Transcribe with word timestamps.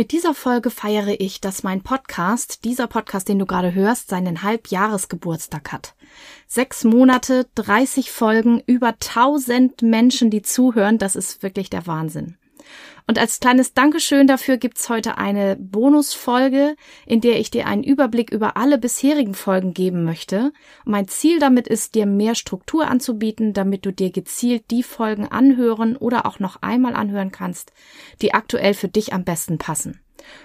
Mit 0.00 0.12
dieser 0.12 0.32
Folge 0.32 0.70
feiere 0.70 1.20
ich, 1.20 1.42
dass 1.42 1.62
mein 1.62 1.82
Podcast, 1.82 2.64
dieser 2.64 2.86
Podcast, 2.86 3.28
den 3.28 3.38
du 3.38 3.44
gerade 3.44 3.74
hörst, 3.74 4.08
seinen 4.08 4.42
Halbjahresgeburtstag 4.42 5.72
hat. 5.72 5.94
Sechs 6.46 6.84
Monate, 6.84 7.48
30 7.56 8.10
Folgen, 8.10 8.62
über 8.64 8.94
1000 8.94 9.82
Menschen, 9.82 10.30
die 10.30 10.40
zuhören, 10.40 10.96
das 10.96 11.16
ist 11.16 11.42
wirklich 11.42 11.68
der 11.68 11.86
Wahnsinn. 11.86 12.38
Und 13.10 13.18
als 13.18 13.40
kleines 13.40 13.74
Dankeschön 13.74 14.28
dafür 14.28 14.56
gibt's 14.56 14.88
heute 14.88 15.18
eine 15.18 15.56
Bonusfolge, 15.56 16.76
in 17.06 17.20
der 17.20 17.40
ich 17.40 17.50
dir 17.50 17.66
einen 17.66 17.82
Überblick 17.82 18.30
über 18.30 18.56
alle 18.56 18.78
bisherigen 18.78 19.34
Folgen 19.34 19.74
geben 19.74 20.04
möchte. 20.04 20.52
Mein 20.84 21.08
Ziel 21.08 21.40
damit 21.40 21.66
ist, 21.66 21.96
dir 21.96 22.06
mehr 22.06 22.36
Struktur 22.36 22.86
anzubieten, 22.86 23.52
damit 23.52 23.84
du 23.84 23.92
dir 23.92 24.12
gezielt 24.12 24.70
die 24.70 24.84
Folgen 24.84 25.26
anhören 25.26 25.96
oder 25.96 26.24
auch 26.24 26.38
noch 26.38 26.62
einmal 26.62 26.94
anhören 26.94 27.32
kannst, 27.32 27.72
die 28.22 28.32
aktuell 28.32 28.74
für 28.74 28.86
dich 28.86 29.12
am 29.12 29.24
besten 29.24 29.58
passen. 29.58 29.98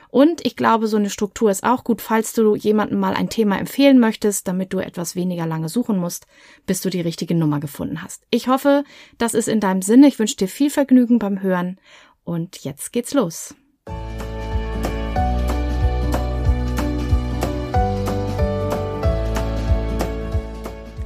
Und 0.10 0.44
ich 0.44 0.56
glaube, 0.56 0.88
so 0.88 0.98
eine 0.98 1.12
Struktur 1.12 1.52
ist 1.52 1.64
auch 1.64 1.84
gut, 1.84 2.02
falls 2.02 2.34
du 2.34 2.56
jemandem 2.56 2.98
mal 2.98 3.14
ein 3.14 3.30
Thema 3.30 3.60
empfehlen 3.60 4.00
möchtest, 4.00 4.48
damit 4.48 4.74
du 4.74 4.80
etwas 4.80 5.16
weniger 5.16 5.46
lange 5.46 5.70
suchen 5.70 6.00
musst, 6.00 6.26
bis 6.66 6.82
du 6.82 6.90
die 6.90 7.02
richtige 7.02 7.36
Nummer 7.36 7.60
gefunden 7.60 8.02
hast. 8.02 8.24
Ich 8.32 8.48
hoffe, 8.48 8.86
das 9.20 9.36
ist 9.36 9.50
in 9.50 9.60
deinem 9.60 9.84
Sinne. 9.84 10.08
Ich 10.08 10.18
wünsche 10.18 10.38
dir 10.38 10.48
viel 10.48 10.72
Vergnügen 10.72 11.20
beim 11.20 11.44
Hören 11.44 11.78
und 12.26 12.64
jetzt 12.64 12.92
geht's 12.92 13.14
los. 13.14 13.56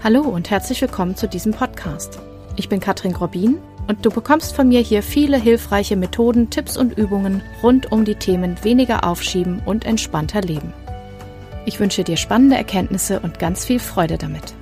Hallo 0.01 0.21
und 0.21 0.49
herzlich 0.49 0.81
willkommen 0.81 1.15
zu 1.15 1.27
diesem 1.27 1.51
Podcast. 1.51 2.19
Ich 2.55 2.67
bin 2.67 2.79
Katrin 2.79 3.13
Grobin 3.13 3.59
und 3.87 4.05
du 4.05 4.09
bekommst 4.09 4.55
von 4.55 4.69
mir 4.69 4.79
hier 4.79 5.03
viele 5.03 5.37
hilfreiche 5.37 5.95
Methoden, 5.95 6.49
Tipps 6.49 6.77
und 6.77 6.97
Übungen 6.97 7.43
rund 7.61 7.91
um 7.91 8.05
die 8.05 8.15
Themen 8.15 8.63
weniger 8.63 9.03
aufschieben 9.03 9.61
und 9.65 9.85
entspannter 9.85 10.41
leben. 10.41 10.73
Ich 11.65 11.79
wünsche 11.79 12.03
dir 12.03 12.17
spannende 12.17 12.55
Erkenntnisse 12.55 13.20
und 13.20 13.39
ganz 13.39 13.65
viel 13.65 13.79
Freude 13.79 14.17
damit. 14.17 14.55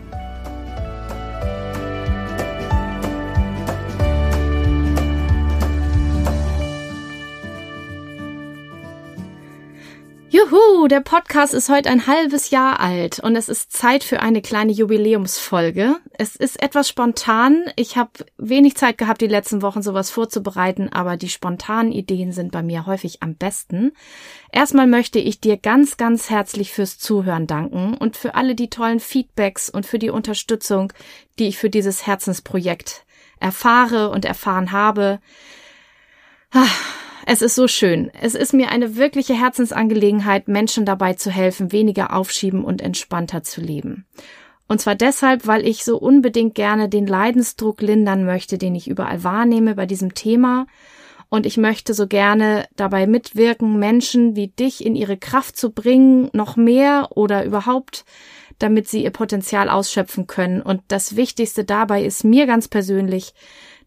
Juhu, 10.50 10.88
der 10.88 11.02
Podcast 11.02 11.54
ist 11.54 11.68
heute 11.68 11.90
ein 11.90 12.08
halbes 12.08 12.52
Jahr 12.52 12.80
alt 12.80 13.20
und 13.20 13.36
es 13.36 13.50
ist 13.50 13.74
Zeit 13.74 14.04
für 14.04 14.22
eine 14.22 14.42
kleine 14.42 14.72
Jubiläumsfolge. 14.72 15.98
Es 16.18 16.38
ist 16.38 16.62
etwas 16.62 16.88
spontan. 16.88 17.66
Ich 17.76 17.98
habe 17.98 18.12
wenig 18.38 18.76
Zeit 18.78 18.98
gehabt, 18.98 19.20
die 19.20 19.28
letzten 19.28 19.62
Wochen 19.62 19.82
sowas 19.82 20.10
vorzubereiten, 20.10 20.90
aber 20.90 21.18
die 21.18 21.28
spontanen 21.28 21.92
Ideen 21.92 22.32
sind 22.32 22.54
bei 22.54 22.64
mir 22.64 22.86
häufig 22.86 23.22
am 23.24 23.36
besten. 23.36 23.92
Erstmal 24.52 24.88
möchte 24.88 25.20
ich 25.20 25.42
dir 25.42 25.58
ganz, 25.58 25.98
ganz 25.98 26.30
herzlich 26.30 26.72
fürs 26.72 26.98
Zuhören 26.98 27.48
danken 27.48 27.96
und 27.96 28.16
für 28.16 28.36
alle 28.36 28.56
die 28.56 28.70
tollen 28.70 29.02
Feedbacks 29.02 29.70
und 29.70 29.86
für 29.86 30.00
die 30.00 30.12
Unterstützung, 30.12 30.94
die 31.40 31.48
ich 31.48 31.58
für 31.58 31.70
dieses 31.70 32.08
Herzensprojekt 32.08 33.06
erfahre 33.40 34.12
und 34.12 34.24
erfahren 34.24 34.72
habe. 34.72 35.20
Ah 36.54 36.68
es 37.30 37.42
ist 37.42 37.56
so 37.56 37.68
schön. 37.68 38.10
Es 38.22 38.36
ist 38.36 38.54
mir 38.54 38.70
eine 38.70 38.96
wirkliche 38.96 39.34
Herzensangelegenheit, 39.34 40.48
Menschen 40.48 40.86
dabei 40.86 41.14
zu 41.14 41.30
helfen, 41.30 41.74
weniger 41.74 42.16
aufschieben 42.16 42.64
und 42.64 42.82
entspannter 42.82 43.44
zu 43.44 43.60
leben. 43.60 44.06
Und 44.70 44.80
zwar 44.80 44.96
deshalb, 44.96 45.46
weil 45.46 45.68
ich 45.68 45.84
so 45.84 45.98
unbedingt 45.98 46.56
gerne 46.56 46.88
den 46.88 47.06
Leidensdruck 47.06 47.82
lindern 47.82 48.24
möchte, 48.24 48.58
den 48.58 48.76
ich 48.76 48.88
überall 48.88 49.26
wahrnehme 49.26 49.76
bei 49.76 49.86
diesem 49.86 50.14
Thema. 50.14 50.68
Und 51.28 51.46
ich 51.46 51.58
möchte 51.58 51.94
so 51.94 52.08
gerne 52.08 52.66
dabei 52.78 53.08
mitwirken, 53.08 53.78
Menschen 53.78 54.38
wie 54.38 54.48
dich 54.48 54.86
in 54.86 54.96
ihre 54.96 55.18
Kraft 55.18 55.58
zu 55.58 55.72
bringen, 55.72 56.30
noch 56.32 56.56
mehr 56.56 57.10
oder 57.10 57.44
überhaupt, 57.44 58.06
damit 58.58 58.88
sie 58.88 59.04
ihr 59.04 59.12
Potenzial 59.12 59.68
ausschöpfen 59.68 60.28
können. 60.28 60.62
Und 60.62 60.82
das 60.88 61.18
Wichtigste 61.18 61.66
dabei 61.66 62.06
ist 62.06 62.24
mir 62.24 62.48
ganz 62.48 62.70
persönlich, 62.70 63.34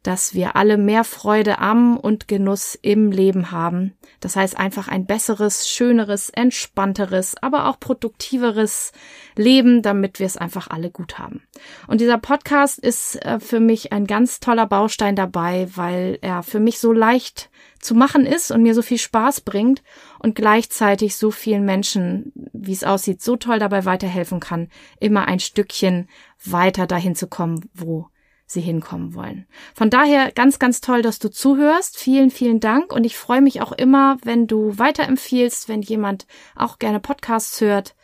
dass 0.02 0.32
wir 0.34 0.56
alle 0.56 0.78
mehr 0.78 1.04
Freude 1.04 1.58
am 1.58 1.96
und 1.96 2.26
Genuss 2.26 2.78
im 2.80 3.12
Leben 3.12 3.50
haben. 3.50 3.94
Das 4.20 4.36
heißt 4.36 4.56
einfach 4.56 4.88
ein 4.88 5.04
besseres, 5.04 5.68
schöneres, 5.68 6.30
entspannteres, 6.30 7.36
aber 7.42 7.68
auch 7.68 7.78
produktiveres 7.78 8.92
Leben, 9.36 9.82
damit 9.82 10.18
wir 10.18 10.26
es 10.26 10.36
einfach 10.36 10.68
alle 10.68 10.90
gut 10.90 11.18
haben. 11.18 11.42
Und 11.86 12.00
dieser 12.00 12.18
Podcast 12.18 12.78
ist 12.78 13.16
äh, 13.24 13.40
für 13.40 13.60
mich 13.60 13.92
ein 13.92 14.06
ganz 14.06 14.40
toller 14.40 14.66
Baustein 14.66 15.16
dabei, 15.16 15.68
weil 15.74 16.18
er 16.22 16.42
für 16.42 16.60
mich 16.60 16.78
so 16.78 16.92
leicht 16.92 17.50
zu 17.78 17.94
machen 17.94 18.26
ist 18.26 18.50
und 18.50 18.62
mir 18.62 18.74
so 18.74 18.82
viel 18.82 18.98
Spaß 18.98 19.42
bringt 19.42 19.82
und 20.18 20.34
gleichzeitig 20.34 21.16
so 21.16 21.30
vielen 21.30 21.64
Menschen, 21.64 22.32
wie 22.52 22.72
es 22.72 22.84
aussieht, 22.84 23.22
so 23.22 23.36
toll 23.36 23.58
dabei 23.58 23.84
weiterhelfen 23.84 24.40
kann, 24.40 24.68
immer 24.98 25.28
ein 25.28 25.40
Stückchen 25.40 26.08
weiter 26.44 26.86
dahin 26.86 27.14
zu 27.14 27.26
kommen, 27.26 27.68
wo 27.74 28.08
sie 28.50 28.60
hinkommen 28.60 29.14
wollen. 29.14 29.46
Von 29.74 29.90
daher 29.90 30.32
ganz, 30.32 30.58
ganz 30.58 30.80
toll, 30.80 31.02
dass 31.02 31.18
du 31.18 31.30
zuhörst. 31.30 31.96
Vielen, 31.96 32.30
vielen 32.30 32.60
Dank. 32.60 32.92
Und 32.92 33.04
ich 33.04 33.16
freue 33.16 33.40
mich 33.40 33.62
auch 33.62 33.72
immer, 33.72 34.18
wenn 34.24 34.46
du 34.46 34.76
weiterempfiehlst, 34.76 35.68
wenn 35.68 35.82
jemand 35.82 36.26
auch 36.56 36.78
gerne 36.78 37.00
Podcasts 37.00 37.60
hört, 37.60 37.94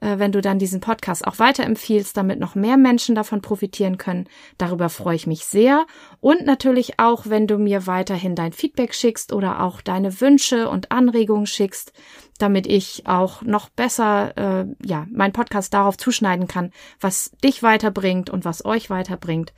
wenn 0.00 0.32
du 0.32 0.40
dann 0.40 0.58
diesen 0.58 0.80
Podcast 0.80 1.26
auch 1.26 1.38
weiterempfiehlst, 1.38 2.16
damit 2.16 2.40
noch 2.40 2.54
mehr 2.54 2.76
Menschen 2.76 3.14
davon 3.14 3.42
profitieren 3.42 3.98
können. 3.98 4.28
Darüber 4.58 4.88
freue 4.88 5.16
ich 5.16 5.26
mich 5.26 5.44
sehr. 5.44 5.86
Und 6.20 6.46
natürlich 6.46 6.98
auch, 6.98 7.26
wenn 7.26 7.46
du 7.46 7.58
mir 7.58 7.86
weiterhin 7.86 8.34
dein 8.34 8.52
Feedback 8.52 8.94
schickst 8.94 9.32
oder 9.32 9.62
auch 9.62 9.80
deine 9.80 10.20
Wünsche 10.20 10.68
und 10.68 10.90
Anregungen 10.90 11.46
schickst, 11.46 11.92
damit 12.38 12.66
ich 12.66 13.06
auch 13.06 13.42
noch 13.42 13.68
besser 13.68 14.32
äh, 14.36 14.66
ja 14.82 15.06
meinen 15.12 15.32
Podcast 15.32 15.74
darauf 15.74 15.96
zuschneiden 15.96 16.48
kann, 16.48 16.72
was 17.00 17.32
dich 17.44 17.62
weiterbringt 17.62 18.30
und 18.30 18.44
was 18.44 18.64
euch 18.64 18.90
weiterbringt. 18.90 19.52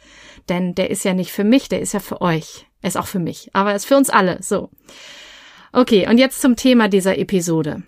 Denn 0.48 0.74
der 0.74 0.90
ist 0.90 1.04
ja 1.04 1.14
nicht 1.14 1.32
für 1.32 1.44
mich, 1.44 1.68
der 1.68 1.80
ist 1.80 1.92
ja 1.92 2.00
für 2.00 2.20
euch. 2.20 2.66
Er 2.80 2.88
ist 2.88 2.96
auch 2.96 3.06
für 3.06 3.20
mich, 3.20 3.50
aber 3.52 3.70
er 3.70 3.76
ist 3.76 3.86
für 3.86 3.96
uns 3.96 4.10
alle. 4.10 4.42
So. 4.42 4.70
Okay, 5.72 6.08
und 6.08 6.18
jetzt 6.18 6.40
zum 6.40 6.56
Thema 6.56 6.88
dieser 6.88 7.16
Episode. 7.18 7.84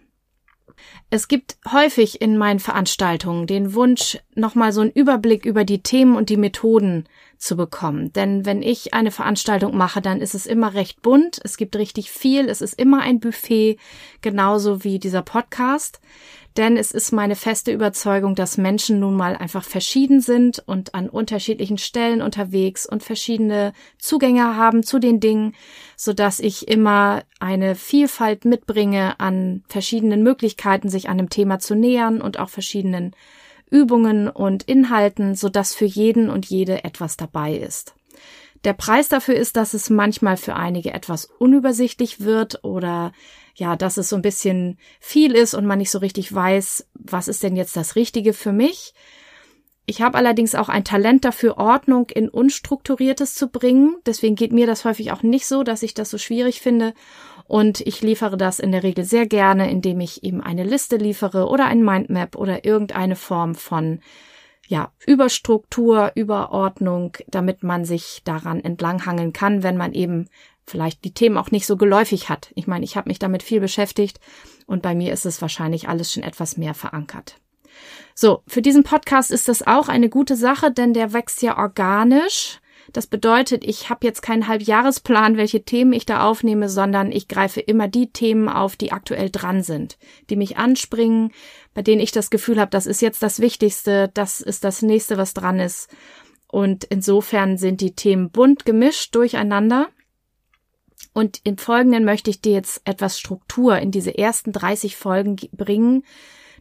Es 1.11 1.29
gibt 1.29 1.57
häufig 1.71 2.21
in 2.21 2.37
meinen 2.37 2.61
Veranstaltungen 2.61 3.47
den 3.47 3.75
Wunsch, 3.75 4.19
nochmal 4.35 4.73
so 4.73 4.81
einen 4.81 4.91
Überblick 4.91 5.45
über 5.45 5.65
die 5.65 5.83
Themen 5.83 6.17
und 6.17 6.29
die 6.29 6.37
Methoden 6.37 7.07
zu 7.39 7.57
bekommen. 7.57 8.13
Denn 8.13 8.47
wenn 8.47 8.63
ich 8.63 8.95
eine 8.95 9.11
Veranstaltung 9.11 9.77
mache, 9.77 10.01
dann 10.01 10.21
ist 10.21 10.35
es 10.35 10.47
immer 10.47 10.75
recht 10.75 11.03
bunt, 11.03 11.41
es 11.45 11.57
gibt 11.57 11.77
richtig 11.77 12.11
viel, 12.11 12.49
es 12.49 12.61
ist 12.61 12.75
immer 12.75 13.03
ein 13.03 13.21
Buffet, 13.21 13.79
genauso 14.23 14.83
wie 14.83 14.99
dieser 14.99 15.23
Podcast 15.23 16.01
denn 16.57 16.77
es 16.77 16.93
ist 16.93 17.11
meine 17.13 17.35
feste 17.35 17.73
Überzeugung, 17.73 18.35
dass 18.35 18.59
Menschen 18.59 19.01
nun 19.01 19.17
mal 19.17 19.37
einfach 19.37 19.65
verschieden 19.65 20.21
sind 20.21 20.63
und 20.67 20.95
an 20.95 21.09
unterschiedlichen 21.09 21.79
Stellen 21.79 22.23
unterwegs 22.23 22.87
und 22.87 23.03
verschiedene 23.03 23.73
Zugänge 23.99 24.57
haben 24.57 24.85
zu 24.85 25.01
den 25.01 25.19
Dingen, 25.19 25.55
so 25.97 26.13
dass 26.13 26.39
ich 26.39 26.69
immer 26.69 27.25
eine 27.41 27.75
Vielfalt 27.75 28.45
mitbringe 28.45 29.19
an 29.19 29.65
verschiedenen 29.69 30.23
Möglichkeiten, 30.23 30.89
sich 30.89 31.05
dem 31.05 31.31
Thema 31.31 31.59
zu 31.59 31.75
nähern 31.75 32.21
und 32.21 32.39
auch 32.39 32.49
verschiedenen 32.49 33.15
Übungen 33.71 34.29
und 34.29 34.63
Inhalten, 34.65 35.35
so 35.35 35.49
dass 35.49 35.75
für 35.75 35.85
jeden 35.85 36.31
und 36.31 36.47
jede 36.47 36.85
etwas 36.85 37.17
dabei 37.17 37.57
ist. 37.57 37.95
Der 38.65 38.73
Preis 38.73 39.09
dafür 39.09 39.35
ist, 39.35 39.57
dass 39.57 39.75
es 39.75 39.91
manchmal 39.91 40.37
für 40.37 40.55
einige 40.55 40.93
etwas 40.95 41.27
unübersichtlich 41.27 42.21
wird 42.21 42.65
oder 42.65 43.13
ja, 43.55 43.77
dass 43.77 43.97
es 43.97 44.09
so 44.09 44.17
ein 44.17 44.23
bisschen 44.23 44.79
viel 45.01 45.35
ist 45.35 45.55
und 45.55 45.67
man 45.67 45.79
nicht 45.79 45.91
so 45.91 45.99
richtig 45.99 46.33
weiß, 46.35 46.89
was 46.95 47.29
ist 47.29 47.43
denn 47.43 47.57
jetzt 47.57 47.77
das 47.77 47.97
Richtige 47.97 48.33
für 48.33 48.53
mich. 48.53 48.95
Ich 49.87 50.01
habe 50.01 50.17
allerdings 50.17 50.55
auch 50.55 50.71
ein 50.71 50.85
Talent 50.85 51.25
dafür, 51.25 51.59
Ordnung 51.59 52.09
in 52.09 52.31
Unstrukturiertes 52.31 53.35
zu 53.35 53.49
bringen. 53.49 53.97
Deswegen 54.07 54.35
geht 54.35 54.53
mir 54.53 54.67
das 54.67 54.85
häufig 54.85 55.13
auch 55.13 55.23
nicht 55.23 55.47
so, 55.47 55.63
dass 55.63 55.83
ich 55.83 55.93
das 55.93 56.11
so 56.11 56.17
schwierig 56.17 56.61
finde. 56.63 56.95
Und 57.47 57.81
ich 57.81 58.01
liefere 58.01 58.39
das 58.39 58.59
in 58.59 58.73
der 58.73 58.83
Regel 58.83 59.05
sehr 59.05 59.27
gerne, 59.27 59.71
indem 59.71 60.01
ich 60.01 60.25
eben 60.25 60.41
eine 60.41 60.65
Liste 60.65 60.97
liefere 60.97 61.49
oder 61.49 61.67
ein 61.67 61.85
Mindmap 61.85 62.37
oder 62.37 62.65
irgendeine 62.65 63.17
Form 63.17 63.55
von 63.55 64.01
ja, 64.67 64.93
Überstruktur, 65.07 66.13
Überordnung, 66.15 67.19
damit 67.29 67.63
man 67.63 67.85
sich 67.85 68.23
daran 68.25 68.65
entlanghangeln 68.65 69.35
kann, 69.35 69.63
wenn 69.63 69.77
man 69.77 69.93
eben 69.93 70.29
vielleicht 70.67 71.05
die 71.05 71.15
Themen 71.15 71.37
auch 71.37 71.51
nicht 71.51 71.67
so 71.67 71.77
geläufig 71.77 72.29
hat. 72.29 72.51
Ich 72.55 72.67
meine, 72.67 72.85
ich 72.85 72.97
habe 72.97 73.09
mich 73.09 73.19
damit 73.19 73.43
viel 73.43 73.61
beschäftigt 73.61 74.21
und 74.67 74.83
bei 74.83 74.95
mir 74.95 75.13
ist 75.13 75.27
es 75.27 75.43
wahrscheinlich 75.43 75.89
alles 75.89 76.13
schon 76.13 76.23
etwas 76.23 76.57
mehr 76.57 76.75
verankert. 76.75 77.37
So, 78.15 78.43
für 78.47 78.63
diesen 78.63 78.85
Podcast 78.85 79.31
ist 79.31 79.49
das 79.49 79.67
auch 79.67 79.89
eine 79.89 80.09
gute 80.09 80.37
Sache, 80.37 80.71
denn 80.71 80.95
der 80.95 81.13
wächst 81.13 81.43
ja 81.43 81.59
organisch. 81.59 82.61
Das 82.93 83.07
bedeutet, 83.07 83.65
ich 83.65 83.89
habe 83.91 84.07
jetzt 84.07 84.23
keinen 84.23 84.47
Halbjahresplan, 84.47 85.37
welche 85.37 85.65
Themen 85.65 85.93
ich 85.93 86.07
da 86.07 86.25
aufnehme, 86.25 86.69
sondern 86.69 87.11
ich 87.11 87.29
greife 87.29 87.61
immer 87.61 87.89
die 87.89 88.13
Themen 88.13 88.49
auf, 88.49 88.77
die 88.77 88.93
aktuell 88.93 89.31
dran 89.31 89.63
sind, 89.63 89.99
die 90.31 90.37
mich 90.37 90.59
anspringen, 90.59 91.33
bei 91.73 91.83
denen 91.83 92.01
ich 92.01 92.13
das 92.13 92.31
Gefühl 92.31 92.61
habe, 92.61 92.71
das 92.71 92.87
ist 92.87 93.01
jetzt 93.01 93.23
das 93.23 93.41
Wichtigste, 93.41 94.11
das 94.15 94.41
ist 94.41 94.65
das 94.65 94.83
nächste, 94.83 95.17
was 95.17 95.35
dran 95.35 95.59
ist. 95.59 95.89
Und 96.47 96.85
insofern 96.85 97.57
sind 97.57 97.81
die 97.81 97.97
Themen 97.97 98.31
bunt 98.31 98.65
gemischt 98.65 99.15
durcheinander. 99.15 99.89
Und 101.15 101.41
im 101.45 101.57
Folgenden 101.57 102.05
möchte 102.05 102.29
ich 102.29 102.43
dir 102.43 102.53
jetzt 102.53 102.83
etwas 102.85 103.19
Struktur 103.19 103.79
in 103.79 103.93
diese 103.93 104.19
ersten 104.19 104.53
30 104.53 104.97
Folgen 104.97 105.37
bringen, 105.53 106.05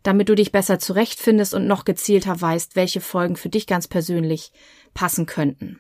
damit 0.04 0.30
du 0.30 0.36
dich 0.36 0.52
besser 0.52 0.80
zurechtfindest 0.80 1.54
und 1.54 1.66
noch 1.66 1.86
gezielter 1.86 2.40
weißt, 2.40 2.76
welche 2.76 3.02
Folgen 3.02 3.36
für 3.36 3.50
dich 3.50 3.68
ganz 3.68 3.88
persönlich 3.88 4.52
passen 4.94 5.26
könnten. 5.26 5.80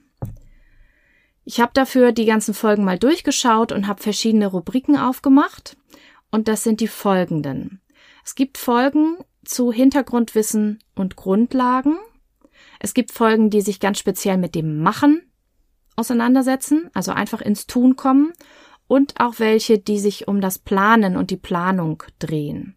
Ich 1.46 1.60
habe 1.60 1.72
dafür 1.74 2.14
die 2.14 2.26
ganzen 2.26 2.54
Folgen 2.54 2.84
mal 2.84 2.98
durchgeschaut 2.98 3.72
und 3.72 3.88
habe 3.88 4.02
verschiedene 4.02 4.48
Rubriken 4.48 4.98
aufgemacht. 4.98 5.78
Und 6.32 6.48
das 6.48 6.64
sind 6.64 6.80
die 6.80 6.88
folgenden. 6.88 7.80
Es 8.26 8.34
gibt 8.34 8.58
Folgen 8.58 9.18
zu 9.46 9.72
Hintergrundwissen 9.72 10.80
und 10.96 11.16
Grundlagen. 11.16 11.98
Es 12.80 12.96
gibt 12.96 13.12
Folgen, 13.12 13.50
die 13.52 13.62
sich 13.62 13.80
ganz 13.80 14.00
speziell 14.00 14.38
mit 14.38 14.56
dem 14.56 14.80
Machen 14.80 15.22
auseinandersetzen, 15.96 16.90
also 16.94 17.12
einfach 17.12 17.42
ins 17.42 17.68
Tun 17.68 17.96
kommen. 17.96 18.34
Und 18.94 19.20
auch 19.20 19.40
welche, 19.40 19.80
die 19.80 19.98
sich 19.98 20.28
um 20.28 20.40
das 20.40 20.60
Planen 20.60 21.18
und 21.18 21.32
die 21.32 21.38
Planung 21.38 22.04
drehen. 22.20 22.76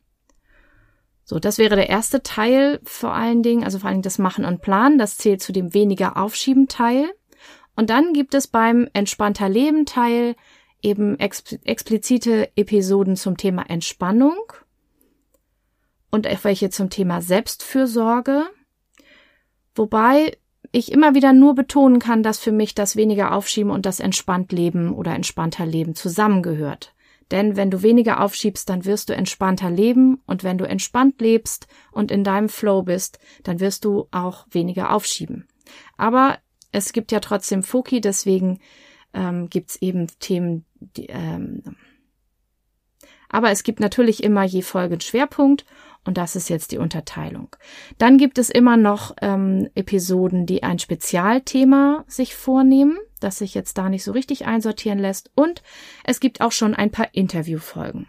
So, 1.24 1.38
das 1.38 1.58
wäre 1.58 1.76
der 1.76 1.90
erste 1.90 2.22
Teil 2.22 2.80
vor 2.84 3.12
allen 3.12 3.42
Dingen, 3.42 3.64
also 3.64 3.78
vor 3.78 3.88
allen 3.88 3.96
Dingen 3.96 4.02
das 4.02 4.16
Machen 4.16 4.46
und 4.46 4.62
Planen. 4.62 4.96
Das 4.96 5.18
zählt 5.18 5.42
zu 5.42 5.52
dem 5.52 5.74
weniger 5.74 6.16
Aufschieben 6.16 6.68
Teil. 6.68 7.04
Und 7.74 7.90
dann 7.90 8.14
gibt 8.14 8.32
es 8.32 8.46
beim 8.46 8.88
entspannter 8.94 9.50
Leben 9.50 9.84
Teil 9.84 10.36
eben 10.80 11.18
explizite 11.18 12.48
Episoden 12.56 13.16
zum 13.16 13.36
Thema 13.36 13.68
Entspannung 13.68 14.38
und 16.10 16.26
welche 16.44 16.70
zum 16.70 16.88
Thema 16.88 17.20
Selbstfürsorge. 17.20 18.46
Wobei 19.74 20.38
ich 20.72 20.92
immer 20.92 21.14
wieder 21.14 21.32
nur 21.32 21.54
betonen 21.54 21.98
kann, 21.98 22.22
dass 22.22 22.38
für 22.38 22.52
mich 22.52 22.74
das 22.74 22.96
weniger 22.96 23.32
Aufschieben 23.32 23.70
und 23.70 23.86
das 23.86 24.00
entspannt 24.00 24.52
Leben 24.52 24.92
oder 24.92 25.14
entspannter 25.14 25.66
Leben 25.66 25.94
zusammengehört. 25.94 26.94
Denn 27.30 27.56
wenn 27.56 27.70
du 27.70 27.82
weniger 27.82 28.20
aufschiebst, 28.20 28.68
dann 28.68 28.84
wirst 28.84 29.08
du 29.08 29.14
entspannter 29.14 29.70
leben 29.70 30.22
und 30.26 30.44
wenn 30.44 30.58
du 30.58 30.64
entspannt 30.64 31.20
lebst 31.20 31.66
und 31.90 32.10
in 32.10 32.22
deinem 32.22 32.48
Flow 32.48 32.82
bist, 32.82 33.18
dann 33.42 33.58
wirst 33.58 33.84
du 33.84 34.06
auch 34.12 34.46
weniger 34.50 34.92
aufschieben. 34.92 35.48
Aber 35.96 36.38
es 36.70 36.92
gibt 36.92 37.10
ja 37.10 37.20
trotzdem 37.20 37.62
Foki, 37.64 38.00
deswegen 38.00 38.60
ähm, 39.12 39.50
gibt 39.50 39.76
eben 39.80 40.06
Themen, 40.20 40.64
die, 40.78 41.06
ähm, 41.06 41.62
aber 43.28 43.50
es 43.50 43.64
gibt 43.64 43.80
natürlich 43.80 44.22
immer 44.22 44.44
je 44.44 44.62
Folgen 44.62 45.00
Schwerpunkt 45.00 45.64
und 46.06 46.16
das 46.18 46.36
ist 46.36 46.48
jetzt 46.48 46.72
die 46.72 46.78
Unterteilung. 46.78 47.54
Dann 47.98 48.16
gibt 48.16 48.38
es 48.38 48.48
immer 48.50 48.76
noch 48.76 49.14
ähm, 49.20 49.68
Episoden, 49.74 50.46
die 50.46 50.62
ein 50.62 50.78
Spezialthema 50.78 52.04
sich 52.06 52.34
vornehmen 52.34 52.98
das 53.20 53.38
sich 53.38 53.54
jetzt 53.54 53.78
da 53.78 53.88
nicht 53.88 54.04
so 54.04 54.12
richtig 54.12 54.46
einsortieren 54.46 54.98
lässt. 54.98 55.30
Und 55.34 55.62
es 56.04 56.20
gibt 56.20 56.40
auch 56.40 56.52
schon 56.52 56.74
ein 56.74 56.90
paar 56.90 57.14
Interviewfolgen. 57.14 58.06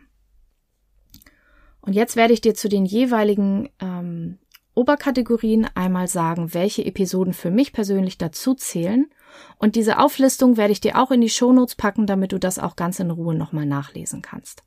Und 1.82 1.94
jetzt 1.94 2.16
werde 2.16 2.34
ich 2.34 2.42
dir 2.42 2.54
zu 2.54 2.68
den 2.68 2.86
jeweiligen 2.86 3.70
ähm, 3.80 4.40
Oberkategorien 4.74 5.68
einmal 5.74 6.08
sagen, 6.08 6.54
welche 6.54 6.86
Episoden 6.86 7.34
für 7.34 7.50
mich 7.50 7.72
persönlich 7.72 8.18
dazu 8.18 8.54
zählen. 8.54 9.08
Und 9.58 9.76
diese 9.76 10.00
Auflistung 10.00 10.58
werde 10.58 10.74
ich 10.74 10.82
dir 10.82 11.02
auch 11.02 11.12
in 11.12 11.22
die 11.22 11.30
Shownotes 11.30 11.76
packen, 11.76 12.06
damit 12.06 12.34
du 12.34 12.40
das 12.40 12.60
auch 12.60 12.76
ganz 12.76 13.00
in 13.00 13.12
Ruhe 13.12 13.36
nochmal 13.36 13.66
nachlesen 13.66 14.22
kannst. 14.22 14.64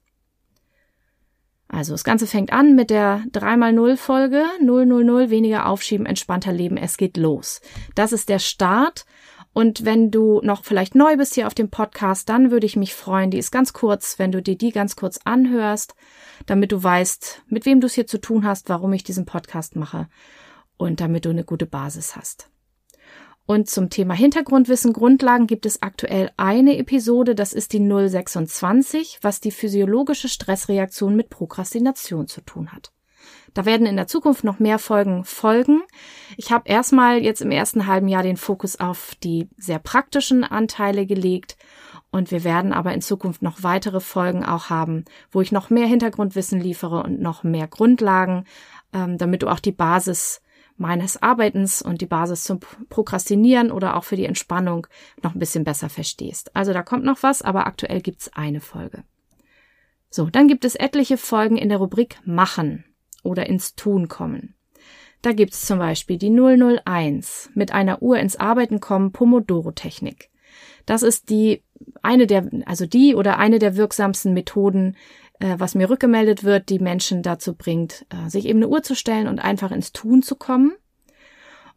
Also 1.73 1.93
das 1.93 2.03
Ganze 2.05 2.27
fängt 2.27 2.53
an 2.53 2.75
mit 2.75 2.91
der 2.91 3.23
3x0 3.31 3.97
Folge 3.97 4.45
000 4.61 5.31
weniger 5.31 5.67
aufschieben, 5.67 6.05
entspannter 6.05 6.53
leben, 6.53 6.77
es 6.77 6.97
geht 6.97 7.17
los. 7.17 7.61
Das 7.95 8.13
ist 8.13 8.29
der 8.29 8.41
Start 8.41 9.05
und 9.53 9.85
wenn 9.85 10.11
du 10.11 10.41
noch 10.43 10.65
vielleicht 10.65 10.95
neu 10.95 11.17
bist 11.17 11.35
hier 11.35 11.47
auf 11.47 11.55
dem 11.55 11.71
Podcast, 11.71 12.29
dann 12.29 12.51
würde 12.51 12.67
ich 12.67 12.77
mich 12.77 12.95
freuen. 12.95 13.31
Die 13.31 13.39
ist 13.39 13.51
ganz 13.51 13.73
kurz, 13.73 14.19
wenn 14.19 14.33
du 14.33 14.43
dir 14.43 14.57
die 14.57 14.71
ganz 14.71 14.97
kurz 14.97 15.21
anhörst, 15.25 15.95
damit 16.47 16.73
du 16.73 16.83
weißt, 16.83 17.43
mit 17.47 17.67
wem 17.67 17.81
du 17.81 17.87
es 17.87 17.95
hier 17.95 18.07
zu 18.07 18.19
tun 18.19 18.45
hast, 18.45 18.69
warum 18.69 18.93
ich 18.93 19.05
diesen 19.05 19.27
Podcast 19.27 19.77
mache 19.77 20.09
und 20.77 21.01
damit 21.01 21.25
du 21.25 21.31
eine 21.31 21.45
gute 21.45 21.67
Basis 21.67 22.17
hast. 22.17 22.49
Und 23.51 23.69
zum 23.69 23.91
Thema 23.91 24.15
Hintergrundwissen, 24.15 24.93
Grundlagen 24.93 25.49
gibt 25.49 25.67
es 25.67 25.83
aktuell 25.83 26.31
eine 26.37 26.79
Episode, 26.79 27.35
das 27.35 27.53
ist 27.53 27.73
die 27.73 27.81
026, 27.81 29.19
was 29.23 29.41
die 29.41 29.51
physiologische 29.51 30.29
Stressreaktion 30.29 31.17
mit 31.17 31.31
Prokrastination 31.31 32.29
zu 32.29 32.43
tun 32.43 32.71
hat. 32.71 32.93
Da 33.53 33.65
werden 33.65 33.89
in 33.89 33.97
der 33.97 34.07
Zukunft 34.07 34.45
noch 34.45 34.61
mehr 34.61 34.79
Folgen 34.79 35.25
folgen. 35.25 35.83
Ich 36.37 36.53
habe 36.53 36.69
erstmal 36.69 37.25
jetzt 37.25 37.43
im 37.43 37.51
ersten 37.51 37.89
halben 37.89 38.07
Jahr 38.07 38.23
den 38.23 38.37
Fokus 38.37 38.79
auf 38.79 39.17
die 39.21 39.49
sehr 39.57 39.81
praktischen 39.81 40.45
Anteile 40.45 41.05
gelegt 41.05 41.57
und 42.13 42.31
wir 42.31 42.45
werden 42.45 42.73
aber 42.73 42.95
in 42.95 43.03
Zukunft 43.03 43.43
noch 43.43 43.65
weitere 43.65 43.99
Folgen 43.99 44.45
auch 44.45 44.71
haben, 44.71 45.07
wo 45.33 45.41
ich 45.41 45.51
noch 45.51 45.71
mehr 45.71 45.89
Hintergrundwissen 45.89 46.61
liefere 46.61 47.03
und 47.03 47.21
noch 47.21 47.43
mehr 47.43 47.67
Grundlagen, 47.67 48.45
ähm, 48.93 49.19
damit 49.19 49.43
du 49.43 49.49
auch 49.49 49.59
die 49.59 49.73
Basis 49.73 50.41
meines 50.81 51.23
Arbeitens 51.23 51.83
und 51.83 52.01
die 52.01 52.07
Basis 52.07 52.45
zum 52.45 52.61
Prokrastinieren 52.89 53.71
oder 53.71 53.97
auch 53.97 54.05
für 54.05 54.17
die 54.17 54.25
Entspannung 54.25 54.87
noch 55.23 55.35
ein 55.35 55.39
bisschen 55.39 55.63
besser 55.63 55.91
verstehst. 55.91 56.57
Also 56.57 56.73
da 56.73 56.83
kommt 56.83 57.05
noch 57.05 57.23
was, 57.23 57.43
aber 57.43 57.67
aktuell 57.67 58.01
gibt's 58.01 58.31
eine 58.35 58.61
Folge. 58.61 59.05
So, 60.09 60.31
dann 60.31 60.49
gibt 60.49 60.65
es 60.65 60.75
etliche 60.75 61.19
Folgen 61.19 61.57
in 61.57 61.69
der 61.69 61.79
Rubrik 61.79 62.19
Machen 62.25 62.85
oder 63.23 63.47
ins 63.47 63.77
Tun 63.77 64.09
kommen. 64.09 64.55
Da 65.23 65.33
gibt's 65.33 65.67
zum 65.67 65.79
Beispiel 65.79 66.17
die 66.17 66.31
001 66.31 67.51
mit 67.55 67.73
einer 67.73 68.03
Uhr 68.03 68.19
ins 68.19 68.37
Arbeiten 68.37 68.81
kommen 68.81 69.13
Pomodoro-Technik. 69.13 70.31
Das 70.87 71.03
ist 71.03 71.29
die 71.29 71.63
eine 72.03 72.27
der, 72.27 72.49
also 72.65 72.87
die 72.87 73.15
oder 73.15 73.39
eine 73.39 73.59
der 73.59 73.77
wirksamsten 73.77 74.33
Methoden, 74.33 74.97
was 75.59 75.75
mir 75.75 75.89
rückgemeldet 75.89 76.45
wird, 76.45 76.69
die 76.69 76.79
Menschen 76.79 77.23
dazu 77.23 77.55
bringt, 77.55 78.07
äh, 78.11 78.29
sich 78.29 78.47
eben 78.47 78.59
eine 78.59 78.69
Uhr 78.69 78.83
zu 78.83 78.95
stellen 78.95 79.29
und 79.29 79.39
einfach 79.39 79.71
ins 79.71 79.93
Tun 79.93 80.23
zu 80.23 80.37
kommen. 80.37 80.73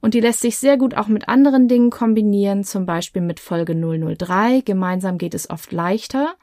Und 0.01 0.13
die 0.13 0.19
lässt 0.19 0.42
sich 0.42 0.57
sehr 0.57 0.77
gut 0.77 0.95
auch 0.95 1.07
mit 1.07 1.30
anderen 1.30 1.68
Dingen 1.69 1.89
kombinieren, 1.89 2.63
zum 2.65 2.86
Beispiel 2.86 3.21
mit 3.21 3.39
Folge 3.39 3.74
003. 3.74 4.62
Gemeinsam 4.62 5.18
geht 5.18 5.33
es 5.33 5.50
oft 5.50 5.71
leichter 5.71 6.36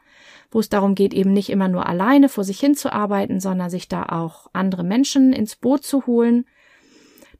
wo 0.51 0.59
es 0.59 0.69
darum 0.69 0.95
geht, 0.95 1.13
eben 1.13 1.31
nicht 1.31 1.49
immer 1.49 1.69
nur 1.69 1.87
alleine 1.87 2.29
vor 2.29 2.43
sich 2.43 2.59
hin 2.59 2.75
zu 2.75 2.91
arbeiten, 2.91 3.39
sondern 3.39 3.69
sich 3.69 3.87
da 3.87 4.03
auch 4.03 4.47
andere 4.53 4.83
Menschen 4.83 5.33
ins 5.33 5.55
Boot 5.55 5.83
zu 5.83 6.05
holen. 6.05 6.45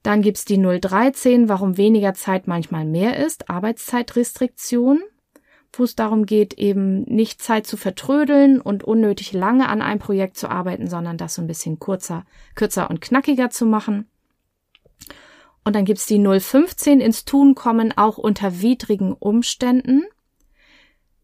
Dann 0.01 0.21
gibt's 0.21 0.45
die 0.45 0.57
013, 0.57 1.49
warum 1.49 1.77
weniger 1.77 2.13
Zeit 2.13 2.47
manchmal 2.47 2.85
mehr 2.85 3.17
ist, 3.23 3.49
Arbeitszeitrestriktion, 3.49 5.01
wo 5.73 5.83
es 5.83 5.95
darum 5.95 6.25
geht, 6.25 6.55
eben 6.55 7.03
nicht 7.03 7.41
Zeit 7.41 7.65
zu 7.65 7.77
vertrödeln 7.77 8.59
und 8.59 8.83
unnötig 8.83 9.33
lange 9.33 9.69
an 9.69 9.81
einem 9.81 9.99
Projekt 9.99 10.37
zu 10.37 10.49
arbeiten, 10.49 10.87
sondern 10.87 11.17
das 11.17 11.35
so 11.35 11.41
ein 11.41 11.47
bisschen 11.47 11.79
kurzer, 11.79 12.25
kürzer 12.55 12.89
und 12.89 13.01
knackiger 13.01 13.49
zu 13.49 13.65
machen. 13.65 14.07
Und 15.63 15.75
dann 15.75 15.85
gibt's 15.85 16.07
die 16.07 16.19
015 16.19 16.99
ins 16.99 17.23
Tun 17.23 17.55
kommen, 17.55 17.95
auch 17.95 18.17
unter 18.17 18.61
widrigen 18.61 19.13
Umständen 19.13 20.03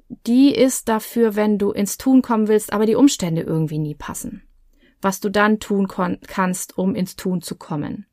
die 0.10 0.55
ist 0.55 0.88
dafür, 0.88 1.36
wenn 1.36 1.57
du 1.57 1.71
ins 1.71 1.98
Tun 1.98 2.21
kommen 2.21 2.48
willst, 2.48 2.71
aber 2.71 2.86
die 2.86 2.95
Umstände 2.95 3.41
irgendwie 3.41 3.79
nie 3.79 3.95
passen. 3.95 4.43
Was 5.01 5.19
du 5.19 5.29
dann 5.29 5.60
tun 5.60 5.88
kannst, 5.88 6.77
um 6.77 6.95
ins 6.95 7.15
Tun 7.15 7.41
zu 7.41 7.55
kommen. 7.55 8.05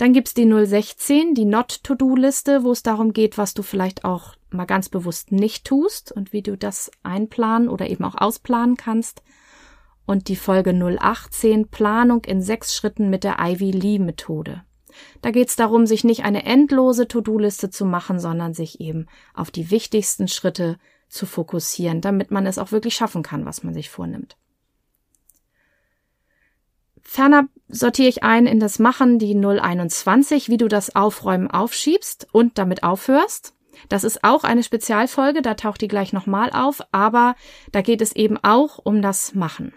Dann 0.00 0.14
gibt's 0.14 0.32
die 0.32 0.50
016, 0.50 1.34
die 1.34 1.44
Not-To-Do-Liste, 1.44 2.64
wo 2.64 2.72
es 2.72 2.82
darum 2.82 3.12
geht, 3.12 3.36
was 3.36 3.52
du 3.52 3.62
vielleicht 3.62 4.02
auch 4.06 4.34
mal 4.48 4.64
ganz 4.64 4.88
bewusst 4.88 5.30
nicht 5.30 5.66
tust 5.66 6.10
und 6.10 6.32
wie 6.32 6.40
du 6.40 6.56
das 6.56 6.90
einplanen 7.02 7.68
oder 7.68 7.86
eben 7.90 8.04
auch 8.04 8.14
ausplanen 8.14 8.78
kannst. 8.78 9.22
Und 10.06 10.28
die 10.28 10.36
Folge 10.36 10.72
018, 10.72 11.68
Planung 11.68 12.24
in 12.24 12.40
sechs 12.40 12.74
Schritten 12.74 13.10
mit 13.10 13.24
der 13.24 13.40
Ivy 13.40 13.72
Lee 13.72 13.98
Methode. 13.98 14.62
Da 15.20 15.32
geht 15.32 15.50
es 15.50 15.56
darum, 15.56 15.84
sich 15.84 16.02
nicht 16.02 16.24
eine 16.24 16.46
endlose 16.46 17.06
To-Do-Liste 17.06 17.68
zu 17.68 17.84
machen, 17.84 18.18
sondern 18.18 18.54
sich 18.54 18.80
eben 18.80 19.06
auf 19.34 19.50
die 19.50 19.70
wichtigsten 19.70 20.28
Schritte 20.28 20.78
zu 21.10 21.26
fokussieren, 21.26 22.00
damit 22.00 22.30
man 22.30 22.46
es 22.46 22.56
auch 22.56 22.72
wirklich 22.72 22.94
schaffen 22.94 23.22
kann, 23.22 23.44
was 23.44 23.64
man 23.64 23.74
sich 23.74 23.90
vornimmt. 23.90 24.38
Ferner 27.12 27.48
sortiere 27.66 28.08
ich 28.08 28.22
ein 28.22 28.46
in 28.46 28.60
das 28.60 28.78
Machen 28.78 29.18
die 29.18 29.34
021, 29.34 30.48
wie 30.48 30.58
du 30.58 30.68
das 30.68 30.94
Aufräumen 30.94 31.50
aufschiebst 31.50 32.28
und 32.30 32.56
damit 32.56 32.84
aufhörst. 32.84 33.52
Das 33.88 34.04
ist 34.04 34.22
auch 34.22 34.44
eine 34.44 34.62
Spezialfolge, 34.62 35.42
da 35.42 35.54
taucht 35.54 35.80
die 35.80 35.88
gleich 35.88 36.12
nochmal 36.12 36.50
auf, 36.52 36.82
aber 36.92 37.34
da 37.72 37.82
geht 37.82 38.00
es 38.00 38.14
eben 38.14 38.38
auch 38.44 38.78
um 38.78 39.02
das 39.02 39.34
Machen. 39.34 39.74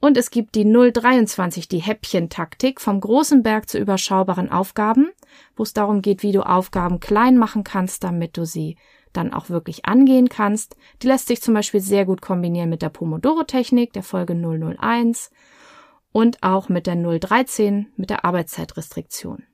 Und 0.00 0.16
es 0.16 0.30
gibt 0.30 0.54
die 0.54 0.64
023, 0.64 1.68
die 1.68 1.82
Häppchentaktik 1.82 2.80
vom 2.80 2.98
großen 2.98 3.42
Berg 3.42 3.68
zu 3.68 3.78
überschaubaren 3.78 4.50
Aufgaben, 4.50 5.10
wo 5.54 5.64
es 5.64 5.74
darum 5.74 6.00
geht, 6.00 6.22
wie 6.22 6.32
du 6.32 6.46
Aufgaben 6.46 7.00
klein 7.00 7.36
machen 7.36 7.62
kannst, 7.62 8.04
damit 8.04 8.38
du 8.38 8.46
sie 8.46 8.78
dann 9.12 9.34
auch 9.34 9.50
wirklich 9.50 9.84
angehen 9.84 10.30
kannst. 10.30 10.76
Die 11.02 11.08
lässt 11.08 11.26
sich 11.26 11.42
zum 11.42 11.52
Beispiel 11.52 11.82
sehr 11.82 12.06
gut 12.06 12.22
kombinieren 12.22 12.70
mit 12.70 12.80
der 12.80 12.88
Pomodoro-Technik, 12.88 13.92
der 13.92 14.02
Folge 14.02 14.32
001 14.34 15.30
und 16.12 16.42
auch 16.42 16.68
mit 16.68 16.86
der 16.86 16.96
013, 16.96 17.92
mit 17.96 18.10
der 18.10 18.24
Arbeitszeitrestriktion. 18.24 19.44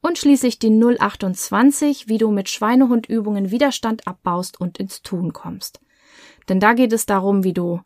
Und 0.00 0.18
schließlich 0.18 0.58
die 0.58 0.70
028, 0.70 2.08
wie 2.08 2.18
du 2.18 2.30
mit 2.30 2.48
Schweinehundübungen 2.48 3.50
Widerstand 3.50 4.06
abbaust 4.06 4.60
und 4.60 4.78
ins 4.78 5.02
Tun 5.02 5.32
kommst. 5.32 5.80
Denn 6.48 6.60
da 6.60 6.72
geht 6.72 6.92
es 6.92 7.04
darum, 7.04 7.44
wie 7.44 7.52
du 7.52 7.80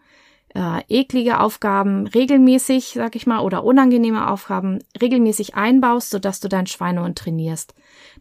äh, 0.54 0.82
eklige 0.88 1.40
Aufgaben 1.40 2.06
regelmäßig, 2.06 2.92
sag 2.94 3.16
ich 3.16 3.26
mal, 3.26 3.40
oder 3.40 3.64
unangenehme 3.64 4.28
Aufgaben 4.28 4.80
regelmäßig 5.00 5.54
einbaust, 5.54 6.10
sodass 6.10 6.40
du 6.40 6.48
dein 6.48 6.66
Schweinehund 6.66 7.18
trainierst, 7.18 7.74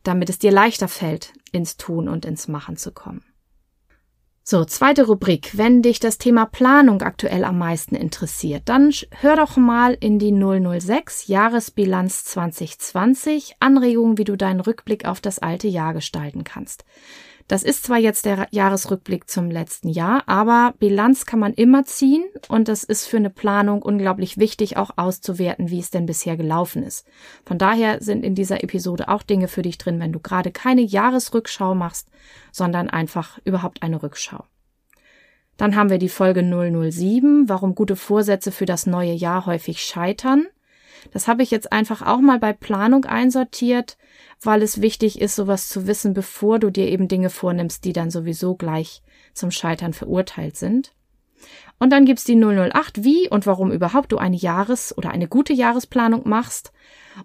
damit 0.03 0.29
es 0.29 0.39
dir 0.39 0.51
leichter 0.51 0.87
fällt, 0.87 1.33
ins 1.51 1.77
Tun 1.77 2.07
und 2.07 2.25
ins 2.25 2.47
Machen 2.47 2.77
zu 2.77 2.93
kommen. 2.93 3.25
So, 4.43 4.65
zweite 4.65 5.05
Rubrik. 5.05 5.51
Wenn 5.55 5.83
dich 5.83 5.99
das 5.99 6.17
Thema 6.17 6.45
Planung 6.45 7.03
aktuell 7.03 7.43
am 7.43 7.59
meisten 7.59 7.93
interessiert, 7.93 8.63
dann 8.65 8.91
hör 9.19 9.35
doch 9.35 9.55
mal 9.55 9.95
in 9.99 10.17
die 10.17 10.31
006 10.31 11.27
Jahresbilanz 11.27 12.25
2020 12.25 13.57
Anregungen, 13.59 14.17
wie 14.17 14.23
du 14.23 14.35
deinen 14.35 14.59
Rückblick 14.59 15.05
auf 15.05 15.21
das 15.21 15.37
alte 15.37 15.67
Jahr 15.67 15.93
gestalten 15.93 16.43
kannst. 16.43 16.85
Das 17.51 17.63
ist 17.63 17.83
zwar 17.83 17.97
jetzt 17.97 18.23
der 18.23 18.47
Jahresrückblick 18.51 19.29
zum 19.29 19.51
letzten 19.51 19.89
Jahr, 19.89 20.23
aber 20.25 20.73
Bilanz 20.79 21.25
kann 21.25 21.39
man 21.39 21.53
immer 21.53 21.83
ziehen 21.83 22.23
und 22.47 22.69
das 22.69 22.85
ist 22.85 23.07
für 23.07 23.17
eine 23.17 23.29
Planung 23.29 23.81
unglaublich 23.81 24.37
wichtig, 24.37 24.77
auch 24.77 24.91
auszuwerten, 24.95 25.69
wie 25.69 25.79
es 25.79 25.89
denn 25.89 26.05
bisher 26.05 26.37
gelaufen 26.37 26.81
ist. 26.81 27.05
Von 27.45 27.57
daher 27.57 28.01
sind 28.01 28.23
in 28.23 28.35
dieser 28.35 28.63
Episode 28.63 29.09
auch 29.09 29.21
Dinge 29.21 29.49
für 29.49 29.63
dich 29.63 29.77
drin, 29.77 29.99
wenn 29.99 30.13
du 30.13 30.21
gerade 30.21 30.51
keine 30.51 30.79
Jahresrückschau 30.79 31.75
machst, 31.75 32.07
sondern 32.53 32.89
einfach 32.89 33.37
überhaupt 33.43 33.83
eine 33.83 34.01
Rückschau. 34.01 34.45
Dann 35.57 35.75
haben 35.75 35.89
wir 35.89 35.97
die 35.97 36.07
Folge 36.07 36.43
007, 36.43 37.49
warum 37.49 37.75
gute 37.75 37.97
Vorsätze 37.97 38.53
für 38.53 38.65
das 38.65 38.85
neue 38.85 39.11
Jahr 39.11 39.45
häufig 39.45 39.81
scheitern. 39.81 40.47
Das 41.11 41.27
habe 41.27 41.43
ich 41.43 41.51
jetzt 41.51 41.71
einfach 41.71 42.01
auch 42.01 42.19
mal 42.19 42.39
bei 42.39 42.53
Planung 42.53 43.05
einsortiert, 43.05 43.97
weil 44.41 44.61
es 44.61 44.81
wichtig 44.81 45.19
ist, 45.19 45.35
sowas 45.35 45.69
zu 45.69 45.87
wissen, 45.87 46.13
bevor 46.13 46.59
du 46.59 46.69
dir 46.69 46.87
eben 46.87 47.07
Dinge 47.07 47.29
vornimmst, 47.29 47.85
die 47.85 47.93
dann 47.93 48.11
sowieso 48.11 48.55
gleich 48.55 49.01
zum 49.33 49.51
Scheitern 49.51 49.93
verurteilt 49.93 50.57
sind. 50.57 50.93
Und 51.79 51.89
dann 51.89 52.05
gibt's 52.05 52.23
die 52.23 52.35
008, 52.35 53.03
wie 53.03 53.27
und 53.27 53.47
warum 53.47 53.71
überhaupt 53.71 54.11
du 54.11 54.17
eine 54.19 54.35
Jahres- 54.35 54.95
oder 54.95 55.09
eine 55.09 55.27
gute 55.27 55.53
Jahresplanung 55.53 56.29
machst. 56.29 56.71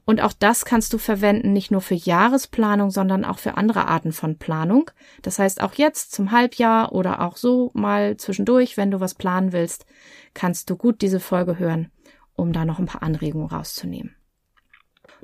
Und 0.06 0.22
auch 0.22 0.32
das 0.32 0.64
kannst 0.64 0.92
du 0.94 0.98
verwenden, 0.98 1.52
nicht 1.52 1.70
nur 1.70 1.82
für 1.82 1.94
Jahresplanung, 1.94 2.90
sondern 2.90 3.24
auch 3.24 3.38
für 3.38 3.58
andere 3.58 3.86
Arten 3.86 4.12
von 4.12 4.38
Planung. 4.38 4.90
Das 5.20 5.38
heißt, 5.38 5.60
auch 5.60 5.74
jetzt 5.74 6.12
zum 6.12 6.32
Halbjahr 6.32 6.92
oder 6.92 7.20
auch 7.20 7.36
so 7.36 7.70
mal 7.74 8.16
zwischendurch, 8.16 8.78
wenn 8.78 8.90
du 8.90 8.98
was 8.98 9.14
planen 9.14 9.52
willst, 9.52 9.84
kannst 10.32 10.70
du 10.70 10.76
gut 10.76 11.02
diese 11.02 11.20
Folge 11.20 11.58
hören 11.58 11.90
um 12.36 12.52
da 12.52 12.64
noch 12.64 12.78
ein 12.78 12.86
paar 12.86 13.02
Anregungen 13.02 13.48
rauszunehmen. 13.48 14.14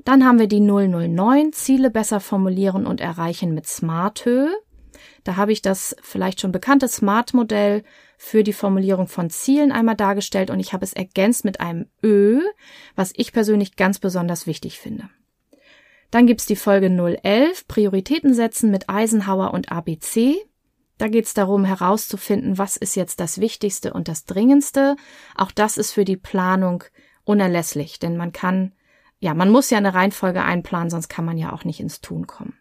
Dann 0.03 0.25
haben 0.25 0.39
wir 0.39 0.47
die 0.47 0.59
009, 0.59 1.53
Ziele 1.53 1.89
besser 1.89 2.19
formulieren 2.19 2.85
und 2.85 2.99
erreichen 2.99 3.53
mit 3.53 3.67
SmartHö. 3.67 4.47
Da 5.23 5.35
habe 5.37 5.51
ich 5.51 5.61
das 5.61 5.95
vielleicht 6.01 6.41
schon 6.41 6.51
bekannte 6.51 6.87
Smart-Modell 6.87 7.83
für 8.17 8.43
die 8.43 8.53
Formulierung 8.53 9.07
von 9.07 9.29
Zielen 9.29 9.71
einmal 9.71 9.95
dargestellt 9.95 10.49
und 10.49 10.59
ich 10.59 10.73
habe 10.73 10.83
es 10.83 10.93
ergänzt 10.93 11.45
mit 11.45 11.59
einem 11.59 11.87
Ö, 12.03 12.41
was 12.95 13.13
ich 13.15 13.31
persönlich 13.33 13.75
ganz 13.75 13.99
besonders 13.99 14.47
wichtig 14.47 14.79
finde. 14.79 15.09
Dann 16.11 16.27
gibt's 16.27 16.45
die 16.45 16.55
Folge 16.55 16.89
011, 16.89 17.67
Prioritäten 17.67 18.33
setzen 18.33 18.69
mit 18.69 18.89
Eisenhower 18.89 19.53
und 19.53 19.71
ABC. 19.71 20.35
Da 20.97 21.07
geht 21.07 21.25
es 21.25 21.33
darum 21.33 21.65
herauszufinden, 21.65 22.57
was 22.57 22.77
ist 22.77 22.95
jetzt 22.95 23.19
das 23.19 23.39
Wichtigste 23.39 23.93
und 23.93 24.07
das 24.07 24.25
Dringendste. 24.25 24.95
Auch 25.35 25.51
das 25.51 25.77
ist 25.77 25.91
für 25.91 26.05
die 26.05 26.17
Planung 26.17 26.83
unerlässlich, 27.25 27.99
denn 27.99 28.17
man 28.17 28.31
kann, 28.31 28.73
ja, 29.19 29.33
man 29.33 29.49
muss 29.49 29.69
ja 29.69 29.77
eine 29.77 29.93
Reihenfolge 29.93 30.43
einplanen, 30.43 30.89
sonst 30.89 31.09
kann 31.09 31.25
man 31.25 31.37
ja 31.37 31.53
auch 31.53 31.63
nicht 31.63 31.79
ins 31.79 32.01
Tun 32.01 32.27
kommen. 32.27 32.57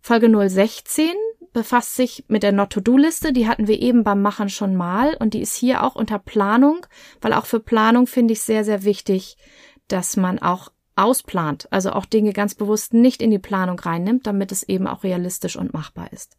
Folge 0.00 0.28
016 0.28 1.10
befasst 1.52 1.96
sich 1.96 2.24
mit 2.28 2.42
der 2.42 2.52
Not-to-Do-Liste, 2.52 3.32
die 3.32 3.48
hatten 3.48 3.66
wir 3.66 3.80
eben 3.80 4.04
beim 4.04 4.22
Machen 4.22 4.48
schon 4.48 4.76
mal 4.76 5.16
und 5.18 5.34
die 5.34 5.40
ist 5.40 5.56
hier 5.56 5.82
auch 5.82 5.96
unter 5.96 6.18
Planung, 6.18 6.86
weil 7.20 7.32
auch 7.32 7.46
für 7.46 7.60
Planung 7.60 8.06
finde 8.06 8.34
ich 8.34 8.42
sehr, 8.42 8.64
sehr 8.64 8.84
wichtig, 8.84 9.36
dass 9.88 10.16
man 10.16 10.38
auch 10.38 10.70
ausplant, 10.96 11.68
also 11.70 11.92
auch 11.92 12.06
Dinge 12.06 12.32
ganz 12.32 12.54
bewusst 12.54 12.94
nicht 12.94 13.22
in 13.22 13.30
die 13.30 13.38
Planung 13.38 13.78
reinnimmt, 13.78 14.26
damit 14.26 14.52
es 14.52 14.62
eben 14.62 14.86
auch 14.86 15.02
realistisch 15.02 15.56
und 15.56 15.72
machbar 15.72 16.12
ist. 16.12 16.36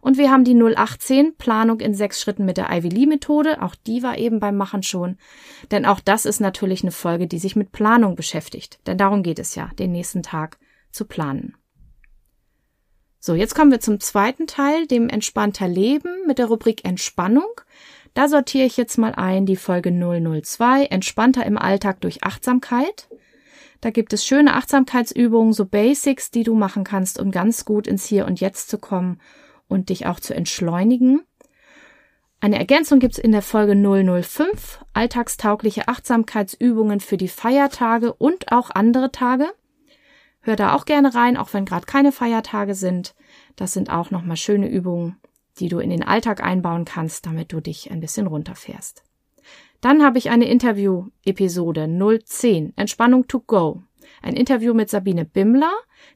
Und 0.00 0.18
wir 0.18 0.30
haben 0.30 0.44
die 0.44 0.54
018 0.54 1.36
Planung 1.36 1.80
in 1.80 1.94
sechs 1.94 2.20
Schritten 2.20 2.44
mit 2.44 2.56
der 2.56 2.70
Ivy 2.70 2.88
Lee 2.88 3.06
Methode. 3.06 3.62
Auch 3.62 3.74
die 3.74 4.02
war 4.02 4.18
eben 4.18 4.40
beim 4.40 4.56
Machen 4.56 4.82
schon. 4.82 5.16
Denn 5.70 5.84
auch 5.84 6.00
das 6.00 6.24
ist 6.24 6.40
natürlich 6.40 6.82
eine 6.82 6.92
Folge, 6.92 7.26
die 7.26 7.38
sich 7.38 7.56
mit 7.56 7.72
Planung 7.72 8.14
beschäftigt. 8.14 8.78
Denn 8.86 8.98
darum 8.98 9.22
geht 9.22 9.38
es 9.38 9.54
ja, 9.54 9.70
den 9.78 9.92
nächsten 9.92 10.22
Tag 10.22 10.58
zu 10.92 11.04
planen. 11.04 11.56
So, 13.18 13.34
jetzt 13.34 13.56
kommen 13.56 13.72
wir 13.72 13.80
zum 13.80 13.98
zweiten 13.98 14.46
Teil, 14.46 14.86
dem 14.86 15.08
entspannter 15.08 15.66
Leben 15.66 16.26
mit 16.26 16.38
der 16.38 16.46
Rubrik 16.46 16.84
Entspannung. 16.84 17.60
Da 18.14 18.28
sortiere 18.28 18.66
ich 18.66 18.76
jetzt 18.76 18.98
mal 18.98 19.14
ein 19.14 19.46
die 19.46 19.56
Folge 19.56 19.90
002, 19.90 20.84
entspannter 20.84 21.44
im 21.44 21.58
Alltag 21.58 22.00
durch 22.00 22.22
Achtsamkeit. 22.22 23.08
Da 23.80 23.90
gibt 23.90 24.12
es 24.12 24.24
schöne 24.24 24.54
Achtsamkeitsübungen, 24.54 25.52
so 25.52 25.66
Basics, 25.66 26.30
die 26.30 26.44
du 26.44 26.54
machen 26.54 26.84
kannst, 26.84 27.18
um 27.18 27.30
ganz 27.30 27.64
gut 27.64 27.86
ins 27.86 28.06
Hier 28.06 28.26
und 28.26 28.40
Jetzt 28.40 28.68
zu 28.68 28.78
kommen 28.78 29.20
und 29.68 29.88
dich 29.88 30.06
auch 30.06 30.20
zu 30.20 30.34
entschleunigen. 30.34 31.22
Eine 32.40 32.58
Ergänzung 32.58 32.98
gibt's 32.98 33.18
in 33.18 33.32
der 33.32 33.42
Folge 33.42 33.74
005, 33.74 34.84
alltagstaugliche 34.92 35.88
Achtsamkeitsübungen 35.88 37.00
für 37.00 37.16
die 37.16 37.28
Feiertage 37.28 38.12
und 38.12 38.52
auch 38.52 38.70
andere 38.70 39.10
Tage. 39.10 39.46
Hör 40.40 40.54
da 40.54 40.74
auch 40.74 40.84
gerne 40.84 41.14
rein, 41.14 41.36
auch 41.36 41.54
wenn 41.54 41.64
gerade 41.64 41.86
keine 41.86 42.12
Feiertage 42.12 42.74
sind. 42.74 43.14
Das 43.56 43.72
sind 43.72 43.90
auch 43.90 44.10
nochmal 44.10 44.36
schöne 44.36 44.68
Übungen, 44.68 45.16
die 45.58 45.68
du 45.68 45.78
in 45.78 45.90
den 45.90 46.04
Alltag 46.04 46.42
einbauen 46.42 46.84
kannst, 46.84 47.26
damit 47.26 47.52
du 47.52 47.60
dich 47.60 47.90
ein 47.90 48.00
bisschen 48.00 48.26
runterfährst. 48.26 49.02
Dann 49.80 50.04
habe 50.04 50.18
ich 50.18 50.30
eine 50.30 50.48
Interview-Episode 50.48 51.88
010, 52.24 52.74
Entspannung 52.76 53.26
to 53.26 53.40
go. 53.40 53.82
Ein 54.22 54.34
Interview 54.34 54.74
mit 54.74 54.90
Sabine 54.90 55.24
Bimmler. 55.24 55.72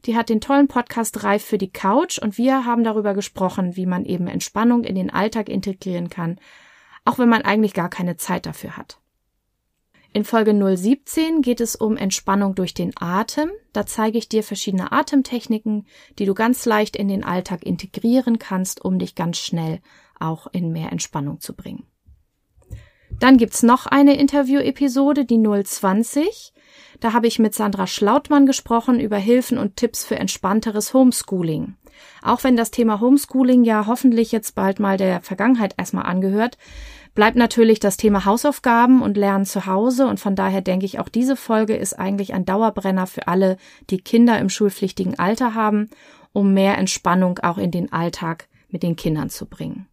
Die 0.07 0.16
hat 0.16 0.28
den 0.28 0.40
tollen 0.40 0.69
Podcast 0.69 1.23
Reif 1.23 1.45
für 1.45 1.59
die 1.59 1.71
Couch 1.71 2.19
und 2.19 2.38
wir 2.38 2.64
haben 2.64 2.85
darüber 2.85 3.14
gesprochen, 3.14 3.76
wie 3.76 3.87
man 3.87 4.04
eben 4.04 4.26
Entspannung 4.26 4.85
in 4.85 4.95
den 4.95 5.11
Alltag 5.11 5.49
integrieren 5.49 6.11
kann, 6.11 6.38
auch 7.04 7.19
wenn 7.19 7.28
man 7.28 7.42
eigentlich 7.42 7.75
gar 7.75 7.88
keine 7.88 8.16
Zeit 8.16 8.47
dafür 8.47 8.76
hat. 8.76 9.00
In 10.12 10.25
Folge 10.25 10.52
017 10.76 11.40
geht 11.40 11.61
es 11.61 11.76
um 11.76 11.97
Entspannung 11.97 12.57
durch 12.57 12.75
den 12.75 12.92
Atem. 12.97 13.50
Da 13.73 13.87
zeige 13.87 14.19
ich 14.19 14.28
dir 14.28 14.42
verschiedene 14.42 14.90
Atemtechniken, 14.90 15.87
die 16.19 16.25
du 16.25 16.35
ganz 16.35 16.66
leicht 16.66 16.97
in 16.97 17.07
den 17.07 17.23
Alltag 17.23 17.64
integrieren 17.64 18.40
kannst, 18.40 18.85
um 18.85 18.99
dich 18.99 19.14
ganz 19.14 19.38
schnell 19.38 19.80
auch 20.19 20.49
in 20.49 20.73
mehr 20.73 20.90
Entspannung 20.90 21.38
zu 21.38 21.54
bringen. 21.54 21.87
Dann 23.21 23.37
gibt's 23.37 23.62
noch 23.62 23.87
eine 23.87 24.17
Interview-Episode, 24.17 25.27
die 25.27 25.39
020. 25.39 26.55
Da 27.00 27.12
habe 27.12 27.27
ich 27.27 27.39
mit 27.39 27.55
Sandra 27.55 27.87
Schlautmann 27.87 28.47
gesprochen 28.47 28.99
über 28.99 29.19
Hilfen 29.19 29.59
und 29.59 29.77
Tipps 29.77 30.05
für 30.05 30.19
entspannteres 30.19 30.95
Homeschooling. 30.95 31.75
Auch 32.23 32.45
wenn 32.45 32.57
das 32.57 32.71
Thema 32.71 32.99
Homeschooling 33.00 33.62
ja 33.62 33.87
hoffentlich 33.87 34.33
jetzt 34.33 34.55
bald 34.55 34.81
mal 34.81 34.97
der 34.97 35.21
Vergangenheit 35.21 35.75
erstmal 35.77 36.07
angehört, 36.07 36.57
bleibt 37.15 37.37
natürlich 37.37 37.79
das 37.79 37.99
Thema 37.99 38.25
Hausaufgaben 38.25 39.03
und 39.03 39.19
Lernen 39.19 39.45
zu 39.45 39.67
Hause 39.67 40.07
und 40.07 40.19
von 40.19 40.35
daher 40.35 40.62
denke 40.62 40.87
ich, 40.87 40.99
auch 40.99 41.11
diese 41.11 41.37
Folge 41.37 41.77
ist 41.77 41.99
eigentlich 41.99 42.33
ein 42.33 42.47
Dauerbrenner 42.47 43.07
für 43.07 43.29
alle, 43.29 43.59
die 43.91 44.00
Kinder 44.00 44.39
im 44.39 44.49
schulpflichtigen 44.49 45.19
Alter 45.19 45.55
haben, 45.55 45.91
um 46.33 46.55
mehr 46.55 46.79
Entspannung 46.79 47.39
auch 47.41 47.59
in 47.59 47.71
den 47.71 47.93
Alltag 47.93 48.49
mit 48.71 48.83
den 48.83 48.97
Kindern 48.97 49.29
zu 49.29 49.45
bringen. 49.45 49.89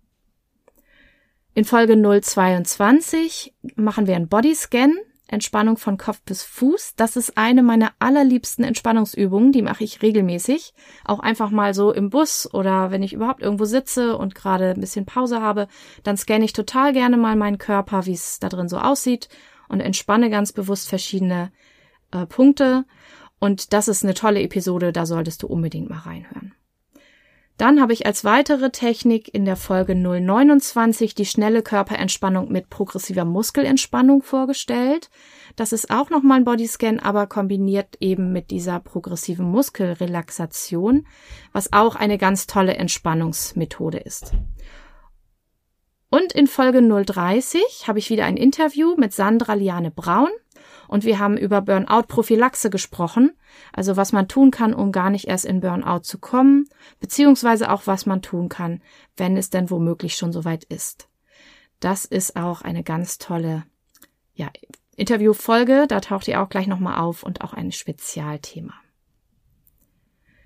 In 1.58 1.66
Folge 1.66 2.00
022 2.00 3.52
machen 3.76 4.06
wir 4.06 4.16
einen 4.16 4.28
Bodyscan. 4.28 4.94
Entspannung 5.28 5.78
von 5.78 5.98
Kopf 5.98 6.22
bis 6.22 6.44
Fuß. 6.44 6.94
Das 6.98 7.16
ist 7.16 7.36
eine 7.36 7.64
meiner 7.64 7.94
allerliebsten 7.98 8.64
Entspannungsübungen. 8.64 9.52
Die 9.54 9.64
mache 9.64 9.84
ich 9.84 10.04
regelmäßig. 10.04 10.76
Auch 11.04 11.20
einfach 11.20 11.50
mal 11.50 11.74
so 11.74 11.92
im 11.92 12.12
Bus 12.12 12.48
oder 12.54 12.92
wenn 12.92 13.02
ich 13.02 13.14
überhaupt 13.14 13.42
irgendwo 13.42 13.66
sitze 13.66 14.20
und 14.20 14.36
gerade 14.36 14.70
ein 14.70 14.80
bisschen 14.80 15.08
Pause 15.08 15.42
habe, 15.42 15.68
dann 16.04 16.16
scanne 16.16 16.46
ich 16.46 16.54
total 16.54 16.94
gerne 16.94 17.18
mal 17.18 17.36
meinen 17.36 17.58
Körper, 17.58 18.06
wie 18.06 18.14
es 18.14 18.38
da 18.38 18.50
drin 18.50 18.70
so 18.70 18.78
aussieht 18.78 19.28
und 19.68 19.80
entspanne 19.80 20.30
ganz 20.30 20.54
bewusst 20.54 20.88
verschiedene 20.88 21.52
äh, 22.12 22.28
Punkte. 22.28 22.86
Und 23.40 23.74
das 23.74 23.88
ist 23.88 24.04
eine 24.04 24.14
tolle 24.14 24.44
Episode. 24.44 24.94
Da 24.94 25.08
solltest 25.08 25.42
du 25.42 25.48
unbedingt 25.48 25.90
mal 25.90 26.02
reinhören. 26.02 26.54
Dann 27.58 27.82
habe 27.82 27.92
ich 27.92 28.06
als 28.06 28.24
weitere 28.24 28.70
Technik 28.70 29.34
in 29.34 29.44
der 29.44 29.56
Folge 29.56 29.96
029 29.96 31.16
die 31.16 31.26
schnelle 31.26 31.64
Körperentspannung 31.64 32.52
mit 32.52 32.70
progressiver 32.70 33.26
Muskelentspannung 33.26 34.22
vorgestellt. 34.22 35.10
Das 35.56 35.74
ist 35.74 35.90
auch 35.90 36.12
nochmal 36.12 36.40
ein 36.40 36.46
Bodyscan, 36.46 37.00
aber 37.00 37.26
kombiniert 37.26 37.98
eben 38.00 38.32
mit 38.32 38.52
dieser 38.52 38.80
progressiven 38.80 39.50
Muskelrelaxation, 39.50 41.08
was 41.52 41.74
auch 41.74 41.96
eine 41.96 42.20
ganz 42.20 42.46
tolle 42.46 42.76
Entspannungsmethode 42.76 43.98
ist. 43.98 44.34
Und 46.10 46.32
in 46.34 46.48
Folge 46.48 46.82
030 46.82 47.86
habe 47.88 48.00
ich 48.00 48.10
wieder 48.10 48.26
ein 48.26 48.38
Interview 48.38 48.96
mit 48.98 49.14
Sandra 49.14 49.56
Liane 49.56 49.92
Braun 49.92 50.30
Und 50.88 51.04
wir 51.04 51.20
haben 51.20 51.38
über 51.38 51.62
Burnout-Prophylaxe 51.62 52.70
gesprochen, 52.70 53.32
also 53.74 53.98
was 53.98 54.12
man 54.12 54.28
tun 54.28 54.52
kann, 54.52 54.74
um 54.74 54.92
gar 54.92 55.10
nicht 55.10 55.28
erst 55.28 55.46
in 55.46 55.60
Burnout 55.60 56.02
zu 56.02 56.18
kommen, 56.18 56.68
beziehungsweise 57.00 57.72
auch 57.72 57.88
was 57.88 58.06
man 58.06 58.22
tun 58.22 58.50
kann, 58.50 58.82
wenn 59.16 59.38
es 59.38 59.50
denn 59.50 59.70
womöglich 59.70 60.16
schon 60.16 60.32
soweit 60.32 60.64
ist. 60.64 61.10
Das 61.80 62.06
ist 62.06 62.36
auch 62.36 62.62
eine 62.62 62.84
ganz 62.84 63.18
tolle 63.18 63.64
ja, 64.34 64.50
Interviewfolge, 64.96 65.86
da 65.88 66.00
taucht 66.00 66.28
ihr 66.28 66.42
auch 66.42 66.50
gleich 66.50 66.68
nochmal 66.68 67.00
auf 67.00 67.24
und 67.24 67.42
auch 67.42 67.54
ein 67.54 67.72
Spezialthema. 67.72 68.74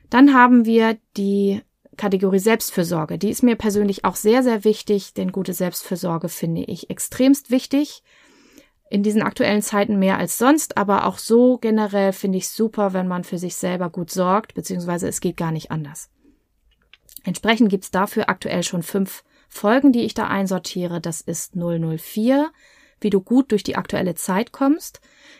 Dann 0.09 0.33
haben 0.33 0.65
wir 0.65 0.97
die 1.15 1.61
Kategorie 1.97 2.39
Selbstfürsorge. 2.39 3.17
Die 3.17 3.29
ist 3.29 3.43
mir 3.43 3.55
persönlich 3.55 4.05
auch 4.05 4.15
sehr, 4.15 4.43
sehr 4.43 4.63
wichtig, 4.63 5.13
denn 5.13 5.31
gute 5.31 5.53
Selbstfürsorge 5.53 6.29
finde 6.29 6.63
ich 6.63 6.89
extremst 6.89 7.51
wichtig. 7.51 8.03
In 8.91 9.03
diesen 9.03 9.21
aktuellen 9.21 9.61
Zeiten 9.61 9.99
mehr 9.99 10.17
als 10.17 10.37
sonst, 10.37 10.75
aber 10.75 11.05
auch 11.05 11.17
so 11.17 11.57
generell 11.57 12.11
finde 12.11 12.39
ich 12.39 12.49
super, 12.49 12.91
wenn 12.91 13.07
man 13.07 13.23
für 13.23 13.37
sich 13.37 13.55
selber 13.55 13.89
gut 13.89 14.11
sorgt, 14.11 14.53
beziehungsweise 14.53 15.07
es 15.07 15.21
geht 15.21 15.37
gar 15.37 15.53
nicht 15.53 15.71
anders. 15.71 16.09
Entsprechend 17.23 17.69
gibt's 17.69 17.91
dafür 17.91 18.27
aktuell 18.27 18.63
schon 18.63 18.83
fünf 18.83 19.23
Folgen, 19.47 19.93
die 19.93 20.01
ich 20.01 20.13
da 20.13 20.27
einsortiere. 20.27 20.99
Das 20.99 21.21
ist 21.21 21.55
004, 21.55 22.51
wie 22.99 23.09
du 23.09 23.21
gut 23.21 23.53
durch 23.53 23.63
die 23.63 23.77
aktuelle 23.77 24.13
Zeit 24.15 24.51
kommst. 24.51 24.99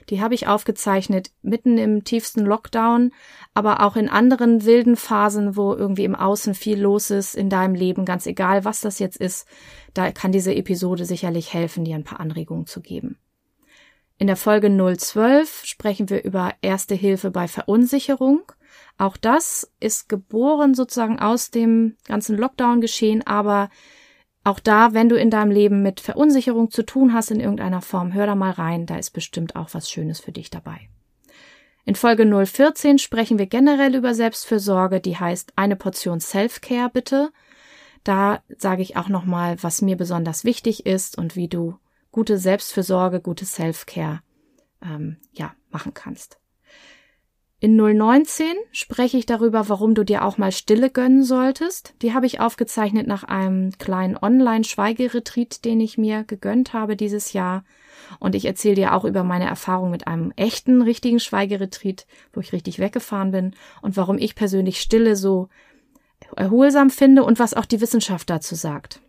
Die 0.10 0.22
habe 0.22 0.34
ich 0.34 0.48
aufgezeichnet 0.48 1.32
mitten 1.42 1.78
im 1.78 2.06
tiefsten 2.06 2.46
Lockdown, 2.46 3.12
aber 3.54 3.82
auch 3.82 3.98
in 3.98 4.08
anderen 4.08 4.64
wilden 4.64 4.96
Phasen, 4.96 5.58
wo 5.58 5.74
irgendwie 5.74 6.06
im 6.06 6.16
Außen 6.16 6.54
viel 6.54 6.80
los 6.80 7.10
ist 7.10 7.36
in 7.36 7.50
deinem 7.50 7.76
Leben, 7.76 8.06
ganz 8.06 8.28
egal, 8.28 8.64
was 8.64 8.80
das 8.80 9.00
jetzt 9.00 9.18
ist. 9.18 9.46
Da 9.94 10.10
kann 10.14 10.32
diese 10.32 10.56
Episode 10.56 11.04
sicherlich 11.04 11.54
helfen, 11.54 11.84
dir 11.84 11.96
ein 11.96 12.06
paar 12.06 12.22
Anregungen 12.22 12.66
zu 12.66 12.80
geben. 12.80 13.18
In 14.22 14.28
der 14.28 14.36
Folge 14.36 14.70
012 14.70 15.66
sprechen 15.66 16.12
wir 16.12 16.24
über 16.24 16.54
Erste 16.62 16.94
Hilfe 16.94 17.32
bei 17.32 17.48
Verunsicherung. 17.48 18.44
Auch 19.00 19.18
das 19.18 19.72
ist 19.80 20.10
geboren 20.10 20.76
sozusagen 20.76 21.18
aus 21.18 21.50
dem 21.50 21.96
ganzen 22.06 22.38
Lockdown-Geschehen, 22.38 23.26
aber 23.26 23.72
auch 24.44 24.60
da, 24.60 24.94
wenn 24.94 25.10
du 25.10 25.16
in 25.16 25.32
deinem 25.32 25.50
Leben 25.50 25.82
mit 25.82 26.02
Verunsicherung 26.02 26.70
zu 26.70 26.84
tun 26.84 27.16
hast 27.16 27.32
in 27.32 27.40
irgendeiner 27.40 27.82
Form, 27.82 28.14
hör 28.14 28.28
da 28.28 28.36
mal 28.36 28.52
rein, 28.52 28.86
da 28.86 28.98
ist 28.98 29.10
bestimmt 29.10 29.56
auch 29.56 29.70
was 29.72 29.90
Schönes 29.90 30.20
für 30.20 30.32
dich 30.32 30.52
dabei. 30.52 30.88
In 31.86 31.96
Folge 31.96 32.28
014 32.46 33.00
sprechen 33.00 33.40
wir 33.40 33.48
generell 33.48 33.96
über 33.96 34.14
Selbstfürsorge, 34.14 35.00
die 35.00 35.18
heißt 35.18 35.54
eine 35.56 35.76
Portion 35.76 36.20
Self-Care 36.20 36.92
bitte. 36.94 37.32
Da 38.04 38.44
sage 38.56 38.84
ich 38.84 38.98
auch 38.98 39.10
nochmal, 39.10 39.58
was 39.64 39.82
mir 39.82 39.98
besonders 39.98 40.44
wichtig 40.44 40.86
ist 40.86 41.18
und 41.18 41.36
wie 41.36 41.48
du 41.48 41.80
gute 42.12 42.38
Selbstfürsorge, 42.38 43.22
gute 43.22 43.46
Self-Care 43.46 44.22
ähm, 44.84 45.18
ja, 45.34 45.54
machen 45.70 45.94
kannst. 45.94 46.42
In 47.64 47.76
019 47.76 48.56
spreche 48.72 49.20
ich 49.20 49.28
darüber, 49.28 49.70
warum 49.70 49.94
du 49.94 50.04
dir 50.04 50.26
auch 50.26 50.40
mal 50.40 50.52
Stille 50.52 50.90
gönnen 50.90 51.24
solltest. 51.24 51.94
Die 52.02 52.12
habe 52.12 52.26
ich 52.26 52.40
aufgezeichnet 52.40 53.06
nach 53.06 53.24
einem 53.24 53.72
kleinen 53.78 54.18
Online-Schweigeretreat, 54.18 55.64
den 55.64 55.80
ich 55.80 55.96
mir 55.96 56.24
gegönnt 56.24 56.74
habe 56.74 56.96
dieses 56.96 57.34
Jahr. 57.34 57.64
Und 58.20 58.34
ich 58.34 58.46
erzähle 58.46 58.74
dir 58.74 58.96
auch 58.96 59.06
über 59.06 59.24
meine 59.24 59.46
Erfahrung 59.46 59.92
mit 59.92 60.08
einem 60.08 60.34
echten, 60.36 60.82
richtigen 60.82 61.20
Schweigeretreat, 61.20 62.08
wo 62.34 62.40
ich 62.42 62.52
richtig 62.52 62.80
weggefahren 62.80 63.30
bin 63.30 63.56
und 63.84 63.96
warum 63.96 64.18
ich 64.18 64.34
persönlich 64.34 64.82
Stille 64.82 65.16
so 65.16 65.48
erholsam 66.36 66.90
finde 66.90 67.24
und 67.24 67.38
was 67.38 67.54
auch 67.54 67.66
die 67.66 67.80
Wissenschaft 67.80 68.32
dazu 68.32 68.56
sagt. 68.56 69.02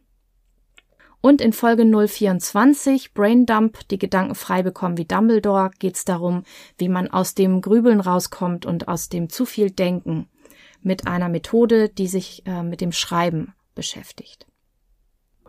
Und 1.22 1.40
in 1.40 1.52
Folge 1.52 1.84
024, 1.84 3.14
Braindump, 3.14 3.88
die 3.88 3.98
Gedanken 3.98 4.34
frei 4.34 4.64
bekommen 4.64 4.98
wie 4.98 5.04
Dumbledore, 5.04 5.70
geht 5.78 5.94
es 5.94 6.04
darum, 6.04 6.42
wie 6.78 6.88
man 6.88 7.08
aus 7.08 7.34
dem 7.34 7.60
Grübeln 7.60 8.00
rauskommt 8.00 8.66
und 8.66 8.88
aus 8.88 9.08
dem 9.08 9.30
zu 9.30 9.46
viel 9.46 9.70
Denken 9.70 10.28
mit 10.82 11.06
einer 11.06 11.28
Methode, 11.28 11.88
die 11.88 12.08
sich 12.08 12.44
äh, 12.44 12.64
mit 12.64 12.80
dem 12.80 12.90
Schreiben 12.90 13.54
beschäftigt. 13.76 14.48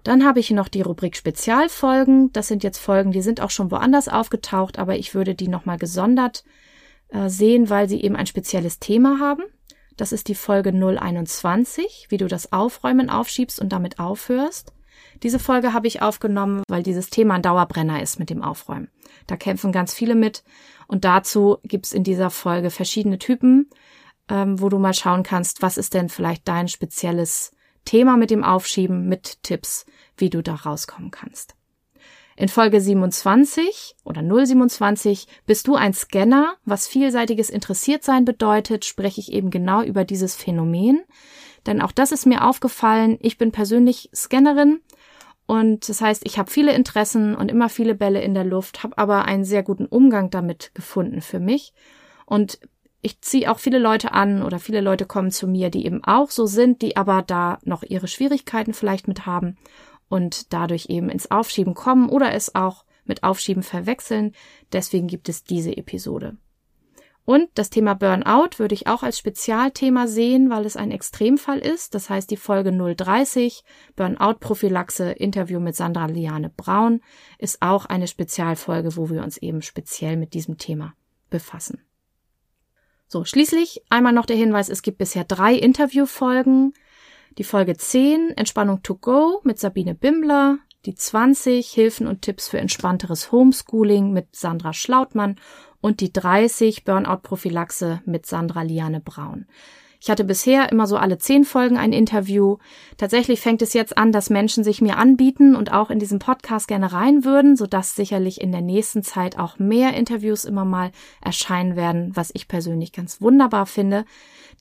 Dann 0.03 0.23
habe 0.23 0.39
ich 0.39 0.51
noch 0.51 0.67
die 0.67 0.81
Rubrik 0.81 1.17
Spezialfolgen. 1.17 2.31
Das 2.33 2.49
sind 2.49 2.63
jetzt 2.63 2.77
Folgen, 2.77 3.11
die 3.11 3.23
sind 3.23 3.41
auch 3.41 3.49
schon 3.49 3.71
woanders 3.71 4.07
aufgetaucht, 4.07 4.77
aber 4.77 4.95
ich 4.97 5.15
würde 5.15 5.33
die 5.33 5.47
nochmal 5.47 5.79
gesondert 5.79 6.43
äh, 7.07 7.29
sehen, 7.29 7.71
weil 7.71 7.89
sie 7.89 8.03
eben 8.03 8.15
ein 8.15 8.27
spezielles 8.27 8.77
Thema 8.77 9.19
haben. 9.19 9.41
Das 9.97 10.11
ist 10.11 10.27
die 10.27 10.35
Folge 10.35 10.71
021, 10.71 12.07
wie 12.09 12.17
du 12.17 12.27
das 12.27 12.53
Aufräumen 12.53 13.09
aufschiebst 13.09 13.59
und 13.59 13.69
damit 13.69 13.97
aufhörst. 13.97 14.71
Diese 15.23 15.39
Folge 15.39 15.71
habe 15.71 15.87
ich 15.87 16.01
aufgenommen, 16.01 16.63
weil 16.67 16.83
dieses 16.83 17.09
Thema 17.09 17.35
ein 17.35 17.41
Dauerbrenner 17.41 18.01
ist 18.01 18.19
mit 18.19 18.29
dem 18.29 18.43
Aufräumen. 18.43 18.89
Da 19.25 19.37
kämpfen 19.37 19.71
ganz 19.71 19.93
viele 19.93 20.15
mit 20.15 20.43
und 20.87 21.05
dazu 21.05 21.57
gibt 21.63 21.85
es 21.85 21.93
in 21.93 22.03
dieser 22.03 22.29
Folge 22.29 22.69
verschiedene 22.69 23.17
Typen, 23.17 23.69
ähm, 24.29 24.59
wo 24.59 24.67
du 24.67 24.79
mal 24.79 24.93
schauen 24.93 25.23
kannst, 25.23 25.61
was 25.61 25.77
ist 25.77 25.93
denn 25.93 26.09
vielleicht 26.09 26.47
dein 26.47 26.67
spezielles 26.67 27.53
Thema 27.85 28.17
mit 28.17 28.31
dem 28.31 28.43
Aufschieben 28.43 29.07
mit 29.07 29.41
Tipps, 29.43 29.85
wie 30.17 30.29
du 30.29 30.43
da 30.43 30.55
rauskommen 30.55 31.09
kannst. 31.09 31.55
In 32.35 32.49
Folge 32.49 32.81
27 32.81 33.95
oder 34.03 34.21
027 34.21 35.27
bist 35.45 35.67
du 35.67 35.75
ein 35.75 35.93
Scanner, 35.93 36.55
was 36.65 36.87
vielseitiges 36.87 37.49
Interessiertsein 37.49 38.25
bedeutet, 38.25 38.85
spreche 38.85 39.21
ich 39.21 39.31
eben 39.31 39.51
genau 39.51 39.83
über 39.83 40.03
dieses 40.03 40.35
Phänomen. 40.35 41.01
Denn 41.65 41.81
auch 41.81 41.91
das 41.91 42.11
ist 42.11 42.25
mir 42.25 42.45
aufgefallen. 42.45 43.17
Ich 43.21 43.37
bin 43.37 43.51
persönlich 43.51 44.09
Scannerin 44.13 44.81
und 45.45 45.89
das 45.89 46.01
heißt, 46.01 46.23
ich 46.25 46.37
habe 46.37 46.49
viele 46.49 46.73
Interessen 46.73 47.35
und 47.35 47.51
immer 47.51 47.69
viele 47.69 47.95
Bälle 47.95 48.21
in 48.21 48.33
der 48.33 48.45
Luft, 48.45 48.83
habe 48.83 48.97
aber 48.97 49.25
einen 49.25 49.43
sehr 49.43 49.63
guten 49.63 49.85
Umgang 49.85 50.29
damit 50.29 50.71
gefunden 50.73 51.21
für 51.21 51.39
mich. 51.39 51.73
Und 52.25 52.59
ich 53.01 53.19
ziehe 53.21 53.51
auch 53.51 53.59
viele 53.59 53.79
Leute 53.79 54.13
an 54.13 54.43
oder 54.43 54.59
viele 54.59 54.79
Leute 54.79 55.05
kommen 55.05 55.31
zu 55.31 55.45
mir, 55.47 55.69
die 55.69 55.85
eben 55.85 56.03
auch 56.05 56.31
so 56.31 56.45
sind, 56.45 56.81
die 56.81 56.95
aber 56.95 57.21
da 57.21 57.59
noch 57.63 57.83
ihre 57.83 58.07
Schwierigkeiten 58.07 58.73
vielleicht 58.73 59.09
mit 59.09 59.25
haben 59.25 59.57
und 60.07 60.53
dadurch 60.53 60.85
eben 60.87 61.09
ins 61.09 61.29
Aufschieben 61.29 61.73
kommen 61.73 62.07
oder 62.07 62.33
es 62.33 62.55
auch 62.55 62.85
mit 63.03 63.23
Aufschieben 63.23 63.63
verwechseln. 63.63 64.33
Deswegen 64.71 65.07
gibt 65.07 65.27
es 65.27 65.43
diese 65.43 65.75
Episode. 65.75 66.37
Und 67.25 67.49
das 67.53 67.69
Thema 67.69 67.93
Burnout 67.93 68.57
würde 68.57 68.75
ich 68.75 68.87
auch 68.87 69.01
als 69.01 69.17
Spezialthema 69.17 70.07
sehen, 70.07 70.49
weil 70.49 70.65
es 70.65 70.75
ein 70.75 70.91
Extremfall 70.91 71.59
ist. 71.59 71.95
Das 71.95 72.09
heißt, 72.09 72.29
die 72.29 72.37
Folge 72.37 72.71
030, 72.71 73.63
Burnout-Prophylaxe, 73.95 75.11
Interview 75.11 75.61
mit 75.61 75.75
Sandra 75.75 76.07
Liane 76.07 76.49
Braun, 76.49 76.99
ist 77.37 77.61
auch 77.61 77.85
eine 77.85 78.07
Spezialfolge, 78.07 78.97
wo 78.97 79.09
wir 79.09 79.23
uns 79.23 79.37
eben 79.37 79.61
speziell 79.61 80.17
mit 80.17 80.33
diesem 80.33 80.57
Thema 80.57 80.95
befassen. 81.29 81.81
So, 83.07 83.23
schließlich 83.23 83.83
einmal 83.89 84.11
noch 84.13 84.25
der 84.25 84.35
Hinweis, 84.35 84.69
es 84.69 84.81
gibt 84.81 84.97
bisher 84.97 85.23
drei 85.23 85.53
Interviewfolgen. 85.53 86.73
Die 87.37 87.43
Folge 87.43 87.77
10, 87.77 88.31
Entspannung 88.35 88.83
to 88.83 88.95
go 88.95 89.39
mit 89.43 89.59
Sabine 89.59 89.95
Bimbler, 89.95 90.57
die 90.85 90.95
20, 90.95 91.69
Hilfen 91.69 92.07
und 92.07 92.21
Tipps 92.21 92.49
für 92.49 92.57
entspannteres 92.57 93.31
Homeschooling 93.31 94.11
mit 94.11 94.35
Sandra 94.35 94.73
Schlautmann 94.73 95.37
und 95.83 95.99
die 95.99 96.13
30 96.13 96.85
Burnout-Prophylaxe 96.85 98.01
mit 98.05 98.25
Sandra 98.25 98.61
Liane 98.61 99.01
Braun. 99.01 99.45
Ich 99.99 100.09
hatte 100.09 100.23
bisher 100.23 100.71
immer 100.71 100.87
so 100.87 100.95
alle 100.95 101.17
zehn 101.17 101.43
Folgen 101.43 101.77
ein 101.77 101.91
Interview. 101.91 102.57
Tatsächlich 102.97 103.41
fängt 103.41 103.61
es 103.61 103.73
jetzt 103.73 103.97
an, 103.97 104.13
dass 104.13 104.29
Menschen 104.29 104.63
sich 104.63 104.81
mir 104.81 104.97
anbieten 104.97 105.55
und 105.55 105.73
auch 105.73 105.89
in 105.89 105.99
diesem 105.99 106.19
Podcast 106.19 106.69
gerne 106.69 106.91
rein 106.93 107.25
würden, 107.25 107.57
sodass 107.57 107.95
sicherlich 107.95 108.39
in 108.39 108.51
der 108.51 108.61
nächsten 108.61 109.03
Zeit 109.03 109.37
auch 109.37 109.59
mehr 109.59 109.93
Interviews 109.93 110.45
immer 110.45 110.65
mal 110.65 110.91
erscheinen 111.21 111.75
werden, 111.75 112.11
was 112.15 112.31
ich 112.33 112.47
persönlich 112.47 112.93
ganz 112.93 113.21
wunderbar 113.21 113.65
finde. 113.65 114.05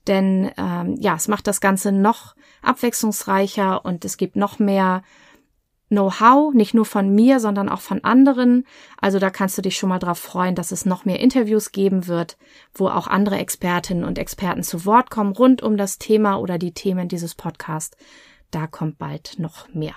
Denn 0.09 0.51
ähm, 0.57 0.97
ja, 0.99 1.15
es 1.15 1.29
macht 1.29 1.47
das 1.47 1.61
Ganze 1.61 1.93
noch 1.93 2.35
abwechslungsreicher 2.63 3.85
und 3.85 4.05
es 4.05 4.17
gibt 4.17 4.35
noch 4.35 4.59
mehr 4.59 5.03
Know-how, 5.93 6.55
nicht 6.55 6.73
nur 6.73 6.87
von 6.87 7.15
mir, 7.15 7.39
sondern 7.39 7.69
auch 7.69 7.83
von 7.83 8.03
anderen. 8.03 8.67
Also 9.01 9.19
da 9.19 9.29
kannst 9.29 9.59
du 9.59 9.63
dich 9.63 9.77
schon 9.77 9.91
mal 9.91 9.99
drauf 9.99 10.19
freuen, 10.19 10.55
dass 10.55 10.73
es 10.73 10.87
noch 10.87 11.05
mehr 11.05 11.21
Interviews 11.21 11.71
geben 11.71 12.07
wird, 12.07 12.39
wo 12.75 12.89
auch 12.89 13.07
andere 13.07 13.37
Expertinnen 13.37 14.05
und 14.05 14.19
Experten 14.19 14.63
zu 14.63 14.87
Wort 14.87 15.11
kommen 15.11 15.33
rund 15.33 15.63
um 15.63 15.77
das 15.77 15.99
Thema 15.99 16.37
oder 16.37 16.57
die 16.57 16.73
Themen 16.73 17.09
dieses 17.09 17.35
Podcasts. 17.35 17.97
Da 18.51 18.67
kommt 18.67 18.97
bald 18.97 19.39
noch 19.39 19.69
mehr. 19.75 19.95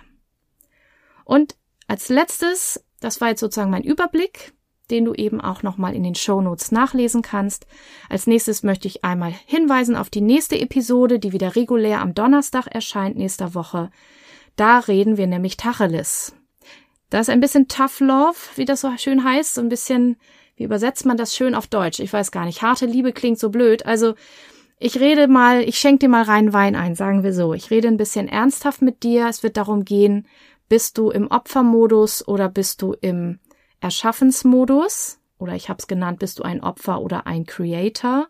Und 1.23 1.55
als 1.87 2.09
letztes, 2.09 2.83
das 2.99 3.21
war 3.21 3.29
jetzt 3.29 3.39
sozusagen 3.39 3.71
mein 3.71 3.83
Überblick, 3.83 4.53
den 4.91 5.05
du 5.05 5.13
eben 5.13 5.39
auch 5.39 5.63
nochmal 5.63 5.95
in 5.95 6.03
den 6.03 6.15
Show 6.15 6.41
Notes 6.41 6.71
nachlesen 6.71 7.21
kannst. 7.21 7.65
Als 8.09 8.27
nächstes 8.27 8.63
möchte 8.63 8.87
ich 8.87 9.05
einmal 9.05 9.33
hinweisen 9.45 9.95
auf 9.95 10.09
die 10.09 10.21
nächste 10.21 10.59
Episode, 10.59 11.19
die 11.19 11.31
wieder 11.31 11.55
regulär 11.55 12.01
am 12.01 12.13
Donnerstag 12.13 12.67
erscheint 12.67 13.15
nächster 13.15 13.55
Woche. 13.55 13.91
Da 14.55 14.79
reden 14.79 15.17
wir 15.17 15.27
nämlich 15.27 15.57
Tacheles. 15.57 16.35
Da 17.09 17.19
ist 17.19 17.29
ein 17.29 17.39
bisschen 17.39 17.67
Tough 17.67 17.99
Love, 17.99 18.37
wie 18.55 18.65
das 18.65 18.81
so 18.81 18.91
schön 18.97 19.23
heißt, 19.23 19.55
so 19.55 19.61
ein 19.61 19.69
bisschen, 19.69 20.17
wie 20.55 20.63
übersetzt 20.63 21.05
man 21.05 21.17
das 21.17 21.35
schön 21.35 21.55
auf 21.55 21.67
Deutsch? 21.67 21.99
Ich 21.99 22.11
weiß 22.11 22.31
gar 22.31 22.45
nicht. 22.45 22.61
Harte 22.61 22.85
Liebe 22.85 23.13
klingt 23.13 23.39
so 23.39 23.49
blöd. 23.49 23.85
Also, 23.85 24.15
ich 24.79 24.99
rede 24.99 25.27
mal, 25.27 25.61
ich 25.61 25.77
schenke 25.77 25.99
dir 25.99 26.09
mal 26.09 26.23
rein 26.23 26.51
Wein 26.53 26.75
ein, 26.75 26.95
sagen 26.95 27.23
wir 27.23 27.33
so. 27.33 27.53
Ich 27.53 27.71
rede 27.71 27.87
ein 27.87 27.97
bisschen 27.97 28.27
ernsthaft 28.27 28.81
mit 28.81 29.03
dir. 29.03 29.27
Es 29.27 29.43
wird 29.43 29.57
darum 29.57 29.85
gehen, 29.85 30.27
bist 30.67 30.97
du 30.97 31.11
im 31.11 31.29
Opfermodus 31.29 32.27
oder 32.27 32.49
bist 32.49 32.81
du 32.81 32.93
im 32.99 33.39
Erschaffensmodus? 33.81 35.19
oder 35.37 35.53
ich 35.53 35.69
habe 35.69 35.79
es 35.79 35.87
genannt, 35.87 36.19
bist 36.19 36.39
du 36.39 36.43
ein 36.43 36.61
Opfer 36.61 37.01
oder 37.01 37.27
ein 37.27 37.45
Creator? 37.45 38.27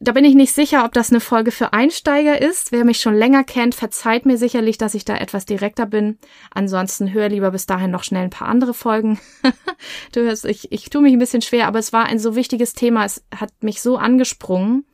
Da 0.00 0.12
bin 0.12 0.24
ich 0.24 0.34
nicht 0.34 0.52
sicher, 0.52 0.84
ob 0.84 0.92
das 0.92 1.10
eine 1.10 1.20
Folge 1.20 1.50
für 1.50 1.72
Einsteiger 1.72 2.40
ist. 2.40 2.72
Wer 2.72 2.84
mich 2.84 3.00
schon 3.00 3.14
länger 3.14 3.44
kennt, 3.44 3.74
verzeiht 3.74 4.26
mir 4.26 4.36
sicherlich, 4.36 4.78
dass 4.78 4.94
ich 4.94 5.04
da 5.04 5.16
etwas 5.16 5.46
direkter 5.46 5.86
bin. 5.86 6.18
Ansonsten 6.52 7.12
höre 7.12 7.28
lieber 7.28 7.50
bis 7.50 7.66
dahin 7.66 7.90
noch 7.90 8.04
schnell 8.04 8.24
ein 8.24 8.30
paar 8.30 8.48
andere 8.48 8.74
Folgen. 8.74 9.20
du 10.12 10.22
hörst, 10.22 10.44
ich, 10.44 10.72
ich 10.72 10.90
tue 10.90 11.02
mich 11.02 11.12
ein 11.12 11.18
bisschen 11.18 11.42
schwer, 11.42 11.66
aber 11.66 11.78
es 11.78 11.92
war 11.92 12.06
ein 12.06 12.18
so 12.18 12.34
wichtiges 12.34 12.72
Thema. 12.72 13.04
Es 13.04 13.24
hat 13.34 13.50
mich 13.60 13.82
so 13.82 13.96
angesprungen, 13.96 14.84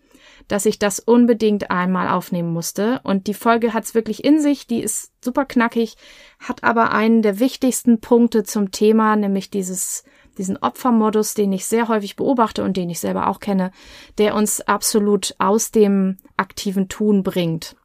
dass 0.48 0.66
ich 0.66 0.78
das 0.78 0.98
unbedingt 0.98 1.70
einmal 1.70 2.08
aufnehmen 2.08 2.52
musste. 2.52 3.00
Und 3.02 3.26
die 3.26 3.34
Folge 3.34 3.72
hat 3.72 3.84
es 3.84 3.94
wirklich 3.94 4.24
in 4.24 4.40
sich. 4.40 4.66
Die 4.66 4.80
ist 4.80 5.12
super 5.24 5.44
knackig, 5.44 5.96
hat 6.38 6.62
aber 6.64 6.92
einen 6.92 7.22
der 7.22 7.38
wichtigsten 7.38 8.00
Punkte 8.00 8.44
zum 8.44 8.70
Thema, 8.70 9.16
nämlich 9.16 9.50
dieses 9.50 10.04
diesen 10.38 10.56
Opfermodus, 10.56 11.34
den 11.34 11.52
ich 11.52 11.66
sehr 11.66 11.88
häufig 11.88 12.16
beobachte 12.16 12.64
und 12.64 12.76
den 12.76 12.90
ich 12.90 13.00
selber 13.00 13.28
auch 13.28 13.40
kenne, 13.40 13.72
der 14.18 14.34
uns 14.34 14.60
absolut 14.60 15.34
aus 15.38 15.70
dem 15.70 16.18
aktiven 16.36 16.88
Tun 16.88 17.22
bringt. 17.22 17.76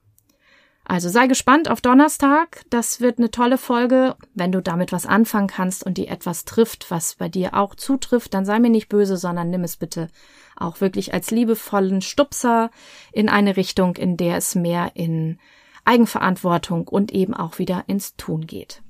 Also 0.87 1.09
sei 1.09 1.25
gespannt 1.25 1.69
auf 1.69 1.81
Donnerstag. 1.81 2.63
Das 2.69 3.01
wird 3.01 3.17
eine 3.17 3.31
tolle 3.31 3.57
Folge. 3.57 4.15
Wenn 4.35 4.51
du 4.51 4.61
damit 4.61 4.91
was 4.91 5.07
anfangen 5.07 5.47
kannst 5.47 5.83
und 5.83 5.97
die 5.97 6.07
etwas 6.07 6.45
trifft, 6.45 6.91
was 6.91 7.15
bei 7.15 7.27
dir 7.27 7.55
auch 7.55 7.73
zutrifft, 7.73 8.35
dann 8.35 8.45
sei 8.45 8.59
mir 8.59 8.69
nicht 8.69 8.87
böse, 8.87 9.17
sondern 9.17 9.49
nimm 9.49 9.63
es 9.63 9.77
bitte 9.77 10.09
auch 10.55 10.81
wirklich 10.81 11.13
als 11.13 11.31
liebevollen 11.31 12.01
Stupser 12.01 12.69
in 13.11 13.29
eine 13.29 13.57
Richtung, 13.57 13.95
in 13.95 14.15
der 14.15 14.37
es 14.37 14.53
mehr 14.53 14.91
in 14.93 15.39
Eigenverantwortung 15.85 16.87
und 16.87 17.11
eben 17.11 17.33
auch 17.33 17.57
wieder 17.57 17.83
ins 17.87 18.15
Tun 18.15 18.45
geht. 18.45 18.81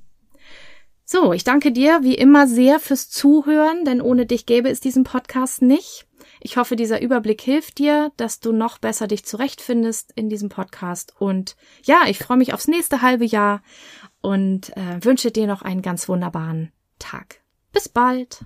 So, 1.08 1.34
ich 1.34 1.44
danke 1.44 1.72
dir 1.72 2.00
wie 2.02 2.15
immer 2.15 2.48
sehr 2.48 2.80
fürs 2.80 3.12
Zuhören, 3.12 3.86
denn 3.86 4.02
ohne 4.02 4.26
dich 4.26 4.48
gäbe 4.48 4.70
es 4.70 4.80
diesen 4.80 5.04
Podcast 5.04 5.62
nicht. 5.62 6.08
Ich 6.39 6.58
hoffe, 6.58 6.76
dieser 6.76 7.00
Überblick 7.00 7.41
hilft 7.41 7.78
dir, 7.78 8.12
dass 8.18 8.39
du 8.39 8.52
noch 8.52 8.80
besser 8.80 9.06
dich 9.06 9.24
zurechtfindest 9.24 10.13
in 10.15 10.30
diesem 10.30 10.50
Podcast. 10.50 11.13
Und 11.20 11.56
ja, 11.84 12.06
ich 12.08 12.18
freue 12.18 12.38
mich 12.38 12.54
aufs 12.54 12.68
nächste 12.68 13.04
halbe 13.04 13.26
Jahr 13.26 13.62
und 14.22 14.76
äh, 14.76 15.04
wünsche 15.04 15.30
dir 15.30 15.46
noch 15.46 15.62
einen 15.62 15.84
ganz 15.84 16.10
wunderbaren 16.10 16.72
Tag. 16.98 17.41
Bis 17.72 17.88
bald. 17.88 18.44